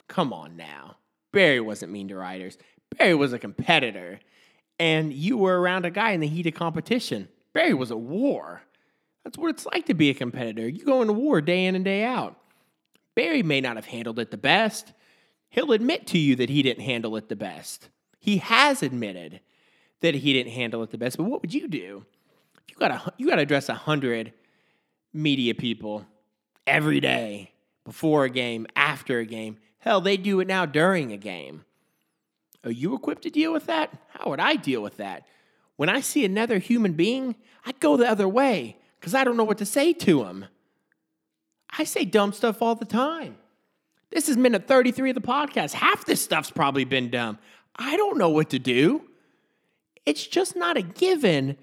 Come 0.07 0.33
on 0.33 0.57
now. 0.57 0.97
Barry 1.33 1.61
wasn't 1.61 1.93
mean 1.93 2.09
to 2.09 2.17
writers. 2.17 2.57
Barry 2.97 3.15
was 3.15 3.35
a 3.35 3.39
competitor. 3.39 4.21
And 4.79 5.13
you 5.13 5.37
were 5.37 5.61
around 5.61 5.85
a 5.85 5.91
guy 5.91 6.13
in 6.13 6.21
the 6.21 6.29
heat 6.29 6.47
of 6.47 6.55
competition. 6.55 7.29
Barry 7.53 7.75
was 7.75 7.91
a 7.91 7.97
war. 7.97 8.63
That's 9.25 9.37
what 9.37 9.51
it's 9.51 9.67
like 9.67 9.87
to 9.87 9.95
be 9.95 10.11
a 10.11 10.15
competitor. 10.15 10.69
You 10.69 10.85
go 10.85 11.03
into 11.03 11.13
war 11.13 11.41
day 11.41 11.67
in 11.67 11.75
and 11.75 11.85
day 11.85 12.05
out. 12.05 12.37
Barry 13.15 13.43
may 13.43 13.61
not 13.61 13.77
have 13.77 13.87
handled 13.87 14.19
it 14.19 14.31
the 14.31 14.37
best. 14.37 14.93
He'll 15.51 15.73
admit 15.73 16.07
to 16.09 16.19
you 16.19 16.37
that 16.37 16.51
he 16.51 16.63
didn't 16.63 16.85
handle 16.85 17.17
it 17.17 17.29
the 17.29 17.37
best. 17.37 17.89
He 18.21 18.39
has 18.39 18.83
admitted 18.83 19.41
that 20.01 20.15
he 20.15 20.33
didn't 20.33 20.53
handle 20.53 20.83
it 20.83 20.91
the 20.91 20.99
best. 20.99 21.17
But 21.17 21.25
what 21.25 21.43
would 21.43 21.53
you 21.53 21.67
do? 21.67 22.05
You 22.69 22.77
got 22.79 22.91
a, 22.91 23.13
you 23.17 23.29
got 23.29 23.37
to 23.37 23.43
address 23.43 23.69
a 23.69 23.75
hundred 23.75 24.33
media 25.13 25.55
people 25.55 26.07
every 26.67 27.01
day 27.01 27.53
before 27.85 28.25
a 28.25 28.31
game, 28.31 28.67
after 28.77 29.19
a 29.19 29.27
game. 29.27 29.57
Hell, 29.79 30.01
they 30.01 30.17
do 30.17 30.41
it 30.41 30.47
now 30.47 30.67
during 30.67 31.13
a 31.13 31.17
game. 31.17 31.65
Are 32.69 32.73
you 32.73 32.95
equipped 32.95 33.23
to 33.23 33.31
deal 33.31 33.51
with 33.51 33.65
that? 33.67 33.97
How 34.09 34.29
would 34.29 34.41
I 34.41 34.57
deal 34.57 34.83
with 34.83 34.99
that? 34.99 35.27
When 35.77 35.89
I 35.89 36.03
see 36.03 36.27
another 36.27 36.59
human 36.59 36.93
being, 36.93 37.35
I 37.65 37.73
go 37.73 37.97
the 37.97 38.07
other 38.07 38.29
way 38.29 38.77
because 39.01 39.15
I 39.15 39.25
don't 39.25 39.39
know 39.39 39.45
what 39.45 39.57
to 39.59 39.65
say 39.65 39.95
to 39.95 40.25
him. 40.25 40.45
I 41.79 41.85
say 41.85 42.05
dumb 42.05 42.35
stuff 42.35 42.61
all 42.61 42.75
the 42.75 42.85
time. 42.85 43.39
This 44.11 44.29
is 44.29 44.37
minute 44.37 44.69
33 44.69 45.11
of 45.11 45.15
the 45.15 45.23
podcast. 45.23 45.73
Half 45.73 46.05
this 46.05 46.23
stuff's 46.23 46.51
probably 46.51 46.85
been 46.85 47.09
dumb. 47.09 47.39
I 47.75 47.97
don't 47.97 48.19
know 48.19 48.29
what 48.29 48.51
to 48.51 48.59
do. 48.59 49.03
It's 50.05 50.27
just 50.27 50.55
not 50.55 50.77
a 50.77 50.83
given 50.83 51.57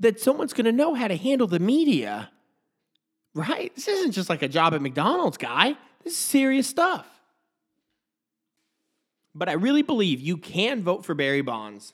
that 0.00 0.18
someone's 0.18 0.54
going 0.54 0.64
to 0.64 0.72
know 0.72 0.94
how 0.94 1.08
to 1.08 1.16
handle 1.16 1.46
the 1.46 1.58
media. 1.58 2.30
Right? 3.34 3.74
This 3.74 3.86
isn't 3.86 4.12
just 4.12 4.30
like 4.30 4.40
a 4.40 4.48
job 4.48 4.72
at 4.72 4.80
McDonald's, 4.80 5.36
guy. 5.36 5.76
This 6.04 6.14
is 6.14 6.18
serious 6.18 6.66
stuff. 6.66 7.06
But 9.36 9.50
I 9.50 9.52
really 9.52 9.82
believe 9.82 10.20
you 10.20 10.38
can 10.38 10.82
vote 10.82 11.04
for 11.04 11.14
Barry 11.14 11.42
Bonds 11.42 11.92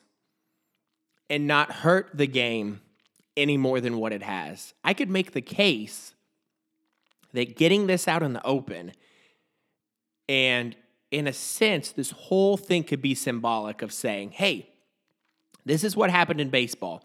and 1.29 1.45
not 1.45 1.71
hurt 1.71 2.11
the 2.13 2.25
game 2.27 2.79
any 3.35 3.57
more 3.57 3.81
than 3.81 3.97
what 3.97 4.13
it 4.13 4.23
has. 4.23 4.73
I 4.83 4.93
could 4.93 5.09
make 5.09 5.33
the 5.33 5.41
case 5.41 6.13
that 7.33 7.57
getting 7.57 7.87
this 7.87 8.07
out 8.07 8.23
in 8.23 8.31
the 8.33 8.45
open 8.45 8.93
and 10.29 10.75
in 11.11 11.27
a 11.27 11.33
sense, 11.33 11.91
this 11.91 12.11
whole 12.11 12.55
thing 12.55 12.83
could 12.83 13.01
be 13.01 13.13
symbolic 13.13 13.81
of 13.81 13.91
saying, 13.91 14.31
hey, 14.31 14.69
this 15.65 15.83
is 15.83 15.95
what 15.95 16.09
happened 16.09 16.39
in 16.39 16.49
baseball. 16.49 17.03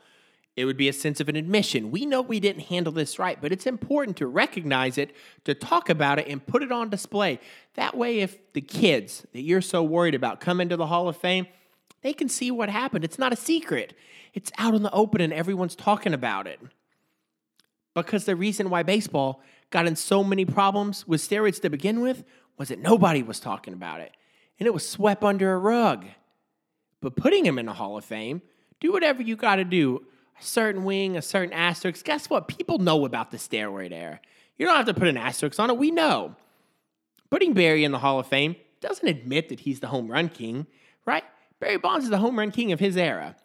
It 0.58 0.64
would 0.64 0.76
be 0.76 0.88
a 0.88 0.92
sense 0.92 1.20
of 1.20 1.28
an 1.28 1.36
admission. 1.36 1.92
We 1.92 2.04
know 2.04 2.20
we 2.20 2.40
didn't 2.40 2.62
handle 2.62 2.92
this 2.92 3.16
right, 3.16 3.40
but 3.40 3.52
it's 3.52 3.64
important 3.64 4.16
to 4.16 4.26
recognize 4.26 4.98
it, 4.98 5.14
to 5.44 5.54
talk 5.54 5.88
about 5.88 6.18
it, 6.18 6.26
and 6.26 6.44
put 6.44 6.64
it 6.64 6.72
on 6.72 6.90
display. 6.90 7.38
That 7.74 7.96
way, 7.96 8.18
if 8.18 8.52
the 8.54 8.60
kids 8.60 9.24
that 9.32 9.42
you're 9.42 9.60
so 9.60 9.84
worried 9.84 10.16
about 10.16 10.40
come 10.40 10.60
into 10.60 10.76
the 10.76 10.88
Hall 10.88 11.08
of 11.08 11.16
Fame, 11.16 11.46
they 12.02 12.12
can 12.12 12.28
see 12.28 12.50
what 12.50 12.70
happened. 12.70 13.04
It's 13.04 13.20
not 13.20 13.32
a 13.32 13.36
secret, 13.36 13.94
it's 14.34 14.50
out 14.58 14.74
in 14.74 14.82
the 14.82 14.90
open, 14.90 15.20
and 15.20 15.32
everyone's 15.32 15.76
talking 15.76 16.12
about 16.12 16.48
it. 16.48 16.58
Because 17.94 18.24
the 18.24 18.34
reason 18.34 18.68
why 18.68 18.82
baseball 18.82 19.40
got 19.70 19.86
in 19.86 19.94
so 19.94 20.24
many 20.24 20.44
problems 20.44 21.06
with 21.06 21.20
steroids 21.20 21.62
to 21.62 21.70
begin 21.70 22.00
with 22.00 22.24
was 22.56 22.70
that 22.70 22.80
nobody 22.80 23.22
was 23.22 23.38
talking 23.38 23.74
about 23.74 24.00
it. 24.00 24.10
And 24.58 24.66
it 24.66 24.74
was 24.74 24.88
swept 24.88 25.22
under 25.22 25.52
a 25.52 25.58
rug. 25.58 26.04
But 27.00 27.14
putting 27.14 27.46
him 27.46 27.60
in 27.60 27.66
the 27.66 27.74
Hall 27.74 27.96
of 27.96 28.04
Fame, 28.04 28.42
do 28.80 28.90
whatever 28.90 29.22
you 29.22 29.36
got 29.36 29.56
to 29.56 29.64
do. 29.64 30.04
A 30.40 30.44
certain 30.44 30.84
wing, 30.84 31.16
a 31.16 31.22
certain 31.22 31.52
asterisk. 31.52 32.04
Guess 32.04 32.30
what? 32.30 32.48
People 32.48 32.78
know 32.78 33.04
about 33.04 33.30
the 33.30 33.36
steroid 33.36 33.92
era. 33.92 34.20
You 34.56 34.66
don't 34.66 34.76
have 34.76 34.86
to 34.86 34.94
put 34.94 35.08
an 35.08 35.16
asterisk 35.16 35.58
on 35.58 35.70
it. 35.70 35.76
We 35.76 35.90
know. 35.90 36.36
Putting 37.30 37.52
Barry 37.52 37.84
in 37.84 37.92
the 37.92 37.98
Hall 37.98 38.18
of 38.18 38.26
Fame 38.26 38.56
doesn't 38.80 39.06
admit 39.06 39.48
that 39.48 39.60
he's 39.60 39.80
the 39.80 39.88
home 39.88 40.10
run 40.10 40.28
king, 40.28 40.66
right? 41.04 41.24
Barry 41.60 41.78
Bonds 41.78 42.04
is 42.04 42.10
the 42.10 42.18
home 42.18 42.38
run 42.38 42.50
king 42.50 42.72
of 42.72 42.80
his 42.80 42.96
era. 42.96 43.36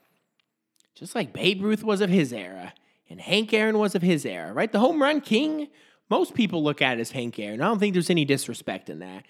Just 0.95 1.15
like 1.15 1.33
Babe 1.33 1.63
Ruth 1.63 1.83
was 1.83 2.01
of 2.01 2.09
his 2.09 2.31
era 2.31 2.73
and 3.09 3.19
Hank 3.19 3.53
Aaron 3.53 3.77
was 3.77 3.95
of 3.95 4.01
his 4.01 4.25
era, 4.25 4.53
right? 4.53 4.71
The 4.71 4.79
home 4.79 5.01
run 5.01 5.21
king, 5.21 5.67
most 6.09 6.33
people 6.33 6.63
look 6.63 6.81
at 6.81 6.99
as 6.99 7.11
Hank 7.11 7.37
Aaron. 7.39 7.61
I 7.61 7.65
don't 7.65 7.79
think 7.79 7.93
there's 7.93 8.09
any 8.09 8.25
disrespect 8.25 8.89
in 8.89 8.99
that. 8.99 9.25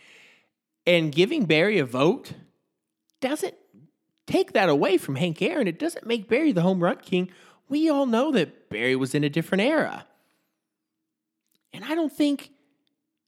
And 0.85 1.11
giving 1.11 1.45
Barry 1.45 1.79
a 1.79 1.85
vote 1.85 2.33
doesn't 3.21 3.55
take 4.27 4.53
that 4.53 4.69
away 4.69 4.97
from 4.97 5.15
Hank 5.15 5.41
Aaron. 5.41 5.67
It 5.67 5.79
doesn't 5.79 6.05
make 6.05 6.27
Barry 6.27 6.51
the 6.51 6.61
home 6.61 6.83
run 6.83 6.97
king. 6.97 7.31
We 7.69 7.89
all 7.89 8.05
know 8.05 8.31
that 8.31 8.69
Barry 8.69 8.95
was 8.95 9.15
in 9.15 9.23
a 9.23 9.29
different 9.29 9.63
era. 9.63 10.05
And 11.73 11.83
I 11.85 11.95
don't 11.95 12.11
think 12.11 12.51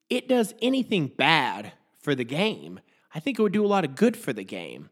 it 0.10 0.28
does 0.28 0.54
anything 0.62 1.08
bad 1.08 1.74
for 2.00 2.14
the 2.14 2.24
game. 2.24 2.80
I 3.14 3.20
think 3.20 3.40
it 3.40 3.42
would 3.42 3.54
do 3.54 3.66
a 3.66 3.68
lot 3.68 3.86
of 3.86 3.96
good 3.96 4.16
for 4.16 4.34
the 4.34 4.44
game 4.44 4.90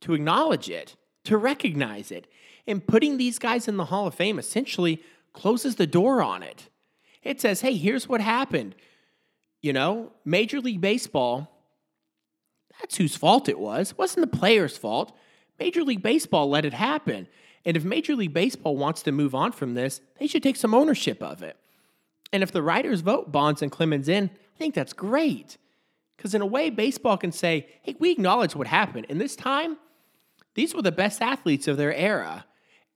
to 0.00 0.14
acknowledge 0.14 0.68
it, 0.68 0.96
to 1.24 1.36
recognize 1.36 2.10
it. 2.10 2.26
And 2.66 2.86
putting 2.86 3.16
these 3.16 3.38
guys 3.38 3.68
in 3.68 3.76
the 3.76 3.86
Hall 3.86 4.06
of 4.06 4.14
Fame 4.14 4.38
essentially 4.38 5.02
closes 5.32 5.76
the 5.76 5.86
door 5.86 6.22
on 6.22 6.42
it. 6.42 6.68
It 7.22 7.40
says, 7.40 7.60
hey, 7.60 7.76
here's 7.76 8.08
what 8.08 8.20
happened. 8.20 8.74
You 9.60 9.72
know, 9.72 10.12
Major 10.24 10.60
League 10.60 10.80
Baseball, 10.80 11.50
that's 12.80 12.96
whose 12.96 13.16
fault 13.16 13.48
it 13.48 13.58
was. 13.58 13.92
It 13.92 13.98
wasn't 13.98 14.30
the 14.30 14.38
player's 14.38 14.76
fault. 14.76 15.16
Major 15.58 15.82
League 15.82 16.02
Baseball 16.02 16.48
let 16.48 16.64
it 16.64 16.74
happen. 16.74 17.28
And 17.64 17.76
if 17.76 17.84
Major 17.84 18.16
League 18.16 18.32
Baseball 18.32 18.76
wants 18.76 19.02
to 19.02 19.12
move 19.12 19.34
on 19.34 19.52
from 19.52 19.74
this, 19.74 20.00
they 20.18 20.26
should 20.26 20.42
take 20.42 20.56
some 20.56 20.74
ownership 20.74 21.22
of 21.22 21.42
it. 21.42 21.56
And 22.32 22.42
if 22.42 22.52
the 22.52 22.62
writers 22.62 23.00
vote 23.00 23.32
Bonds 23.32 23.62
and 23.62 23.72
Clemens 23.72 24.08
in, 24.08 24.30
I 24.54 24.58
think 24.58 24.74
that's 24.74 24.92
great. 24.92 25.56
Because 26.16 26.34
in 26.34 26.42
a 26.42 26.46
way, 26.46 26.70
baseball 26.70 27.16
can 27.16 27.32
say, 27.32 27.68
hey, 27.82 27.94
we 27.98 28.10
acknowledge 28.10 28.56
what 28.56 28.66
happened. 28.66 29.06
And 29.08 29.20
this 29.20 29.36
time, 29.36 29.76
these 30.54 30.74
were 30.74 30.82
the 30.82 30.92
best 30.92 31.22
athletes 31.22 31.68
of 31.68 31.76
their 31.76 31.94
era. 31.94 32.44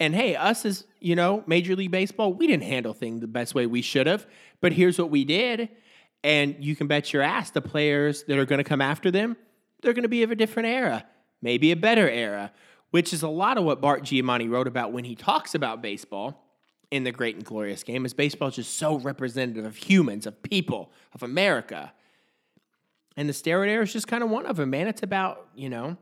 And 0.01 0.15
hey, 0.15 0.35
us 0.35 0.67
as, 0.67 0.85
you 0.99 1.15
know, 1.15 1.45
Major 1.47 1.77
League 1.77 1.93
Baseball, 1.93 2.33
we 2.33 2.49
didn't 2.49 2.65
handle 2.65 2.93
things 2.93 3.21
the 3.21 3.29
best 3.29 3.55
way 3.55 3.67
we 3.67 3.83
should 3.83 4.09
have. 4.09 4.27
But 4.61 4.73
here's 4.73 4.99
what 4.99 5.11
we 5.11 5.25
did. 5.25 5.69
And 6.25 6.57
you 6.59 6.75
can 6.75 6.89
bet 6.89 7.13
your 7.13 7.23
ass 7.23 7.51
the 7.51 7.61
players 7.61 8.25
that 8.25 8.39
are 8.39 8.45
going 8.45 8.59
to 8.59 8.65
come 8.65 8.81
after 8.81 9.11
them, 9.11 9.37
they're 9.81 9.93
going 9.93 10.03
to 10.03 10.09
be 10.09 10.23
of 10.23 10.31
a 10.31 10.37
different 10.37 10.69
era, 10.69 11.05
maybe 11.41 11.73
a 11.73 11.77
better 11.77 12.09
era, 12.09 12.53
which 12.93 13.13
is 13.13 13.23
a 13.23 13.29
lot 13.29 13.59
of 13.59 13.65
what 13.65 13.81
Bart 13.81 14.03
Giamatti 14.03 14.49
wrote 14.49 14.69
about 14.69 14.93
when 14.93 15.05
he 15.05 15.17
talks 15.17 15.55
about 15.55 15.83
baseball 15.83 16.47
in 16.91 17.05
the 17.05 17.11
great 17.11 17.35
and 17.35 17.45
glorious 17.45 17.83
game 17.83 18.05
is 18.05 18.13
baseball 18.13 18.49
is 18.49 18.57
just 18.57 18.77
so 18.77 18.99
representative 18.99 19.65
of 19.65 19.77
humans, 19.77 20.27
of 20.27 20.43
people, 20.43 20.93
of 21.15 21.23
America. 21.23 21.91
And 23.17 23.31
the 23.31 23.33
steroid 23.33 23.69
era 23.69 23.83
is 23.83 23.95
just 23.95 24.07
kind 24.07 24.23
of 24.23 24.29
one 24.29 24.45
of 24.45 24.57
them, 24.57 24.69
man. 24.71 24.89
It's 24.89 25.03
about, 25.03 25.49
you 25.55 25.71
know, 25.71 25.97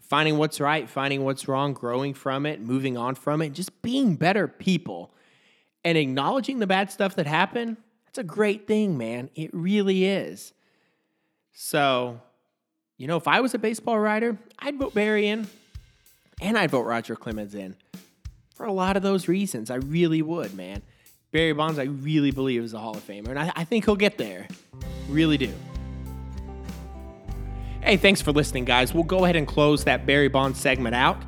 finding 0.00 0.38
what's 0.38 0.60
right, 0.60 0.88
finding 0.88 1.24
what's 1.24 1.48
wrong, 1.48 1.72
growing 1.72 2.14
from 2.14 2.46
it, 2.46 2.60
moving 2.60 2.96
on 2.96 3.16
from 3.16 3.42
it, 3.42 3.52
just 3.52 3.82
being 3.82 4.14
better 4.14 4.46
people 4.46 5.12
and 5.84 5.98
acknowledging 5.98 6.60
the 6.60 6.66
bad 6.68 6.92
stuff 6.92 7.16
that 7.16 7.26
happened. 7.26 7.76
That's 8.04 8.18
a 8.18 8.24
great 8.24 8.68
thing, 8.68 8.96
man. 8.96 9.30
It 9.34 9.50
really 9.52 10.04
is. 10.04 10.52
So, 11.52 12.20
you 12.98 13.06
know, 13.06 13.16
if 13.16 13.28
I 13.28 13.40
was 13.40 13.54
a 13.54 13.58
baseball 13.58 13.98
writer, 13.98 14.38
I'd 14.58 14.78
vote 14.78 14.94
Barry 14.94 15.28
in 15.28 15.46
and 16.40 16.56
I'd 16.56 16.70
vote 16.70 16.82
Roger 16.82 17.14
Clemens 17.14 17.54
in 17.54 17.76
for 18.54 18.64
a 18.64 18.72
lot 18.72 18.96
of 18.96 19.02
those 19.02 19.28
reasons. 19.28 19.70
I 19.70 19.76
really 19.76 20.22
would, 20.22 20.54
man. 20.54 20.82
Barry 21.30 21.52
Bonds, 21.52 21.78
I 21.78 21.84
really 21.84 22.30
believe 22.30 22.62
is 22.62 22.72
a 22.72 22.78
Hall 22.78 22.96
of 22.96 23.06
Famer, 23.06 23.28
and 23.28 23.38
I, 23.38 23.52
I 23.54 23.64
think 23.64 23.84
he'll 23.84 23.96
get 23.96 24.16
there. 24.16 24.48
Really 25.08 25.36
do. 25.36 25.52
Hey, 27.82 27.98
thanks 27.98 28.22
for 28.22 28.32
listening, 28.32 28.64
guys. 28.64 28.94
We'll 28.94 29.04
go 29.04 29.24
ahead 29.24 29.36
and 29.36 29.46
close 29.46 29.84
that 29.84 30.06
Barry 30.06 30.28
Bonds 30.28 30.58
segment 30.58 30.94
out. 30.94 31.20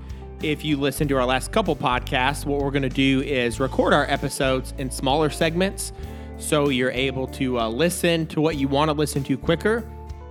If 0.42 0.64
you 0.64 0.78
listen 0.78 1.08
to 1.08 1.16
our 1.16 1.26
last 1.26 1.52
couple 1.52 1.76
podcasts, 1.76 2.46
what 2.46 2.62
we're 2.62 2.70
going 2.70 2.82
to 2.82 2.88
do 2.88 3.20
is 3.22 3.60
record 3.60 3.92
our 3.92 4.06
episodes 4.06 4.72
in 4.78 4.90
smaller 4.90 5.28
segments 5.28 5.92
so 6.38 6.68
you're 6.68 6.92
able 6.92 7.26
to 7.26 7.58
uh, 7.58 7.68
listen 7.68 8.26
to 8.28 8.40
what 8.40 8.56
you 8.56 8.68
want 8.68 8.88
to 8.88 8.92
listen 8.92 9.22
to 9.24 9.36
quicker 9.36 9.84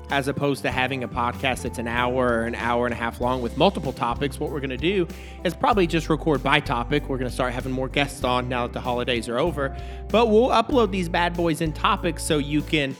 as 0.09 0.27
opposed 0.27 0.61
to 0.61 0.71
having 0.71 1.03
a 1.03 1.07
podcast 1.07 1.63
that's 1.63 1.79
an 1.79 1.87
hour 1.87 2.27
or 2.27 2.43
an 2.43 2.55
hour 2.55 2.85
and 2.85 2.93
a 2.93 2.97
half 2.97 3.19
long 3.19 3.41
with 3.41 3.57
multiple 3.57 3.91
topics, 3.91 4.39
what 4.39 4.51
we're 4.51 4.59
going 4.59 4.69
to 4.69 4.77
do 4.77 5.07
is 5.43 5.53
probably 5.53 5.87
just 5.87 6.09
record 6.09 6.41
by 6.41 6.59
topic. 6.59 7.09
We're 7.09 7.17
going 7.17 7.29
to 7.29 7.33
start 7.33 7.53
having 7.53 7.71
more 7.71 7.89
guests 7.89 8.23
on 8.23 8.47
now 8.47 8.67
that 8.67 8.73
the 8.73 8.79
holidays 8.79 9.27
are 9.27 9.37
over. 9.37 9.75
But 10.09 10.27
we'll 10.27 10.49
upload 10.49 10.91
these 10.91 11.09
bad 11.09 11.35
boys 11.35 11.61
in 11.61 11.73
topics 11.73 12.23
so 12.23 12.37
you 12.37 12.61
can 12.61 12.95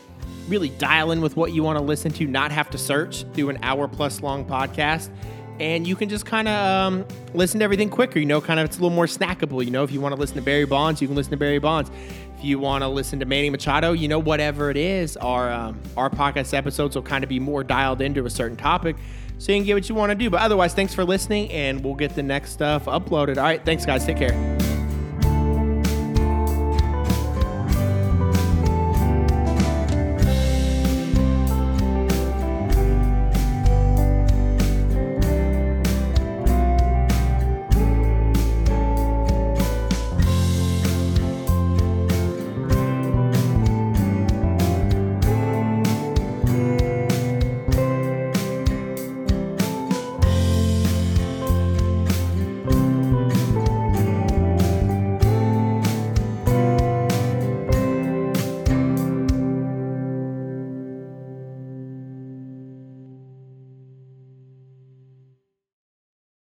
really 0.47 0.69
dial 0.69 1.11
in 1.11 1.21
with 1.21 1.35
what 1.35 1.53
you 1.53 1.63
want 1.63 1.77
to 1.77 1.83
listen 1.83 2.11
to, 2.11 2.25
not 2.25 2.51
have 2.51 2.69
to 2.71 2.77
search, 2.77 3.31
do 3.33 3.49
an 3.49 3.57
hour 3.61 3.87
plus 3.87 4.21
long 4.21 4.45
podcast. 4.45 5.09
And 5.59 5.87
you 5.87 5.95
can 5.95 6.07
just 6.07 6.25
kind 6.25 6.47
of 6.47 6.53
um, 6.53 7.05
listen 7.33 7.59
to 7.59 7.63
everything 7.63 7.89
quicker. 7.89 8.19
You 8.19 8.27
know, 8.27 8.39
kind 8.39 8.59
of 8.59 8.65
it's 8.65 8.77
a 8.77 8.81
little 8.81 8.95
more 8.95 9.07
snackable. 9.07 9.65
You 9.65 9.71
know, 9.71 9.83
if 9.83 9.91
you 9.91 9.99
want 9.99 10.13
to 10.13 10.19
listen 10.19 10.35
to 10.35 10.41
Barry 10.43 10.65
Bonds, 10.65 11.01
you 11.01 11.07
can 11.07 11.15
listen 11.15 11.31
to 11.31 11.37
Barry 11.37 11.57
Bonds. 11.57 11.89
If 12.37 12.43
you 12.43 12.59
want 12.59 12.83
to 12.83 12.87
listen 12.87 13.19
to 13.19 13.25
Manny 13.25 13.49
Machado, 13.49 13.93
you 13.93 14.07
know, 14.07 14.19
whatever 14.19 14.69
it 14.69 14.77
is, 14.77 15.17
our 15.17 15.51
um, 15.51 15.81
our 15.97 16.09
podcast 16.09 16.53
episodes 16.53 16.95
will 16.95 17.01
kind 17.01 17.23
of 17.23 17.29
be 17.29 17.39
more 17.39 17.63
dialed 17.63 17.99
into 17.99 18.25
a 18.27 18.29
certain 18.29 18.55
topic, 18.57 18.95
so 19.39 19.51
you 19.51 19.57
can 19.57 19.65
get 19.65 19.73
what 19.73 19.89
you 19.89 19.95
want 19.95 20.11
to 20.11 20.15
do. 20.15 20.29
But 20.29 20.41
otherwise, 20.41 20.75
thanks 20.75 20.93
for 20.93 21.03
listening, 21.03 21.51
and 21.51 21.83
we'll 21.83 21.95
get 21.95 22.13
the 22.13 22.23
next 22.23 22.51
stuff 22.51 22.85
uploaded. 22.85 23.37
All 23.37 23.43
right, 23.43 23.63
thanks, 23.65 23.87
guys. 23.87 24.05
Take 24.05 24.17
care. 24.17 24.76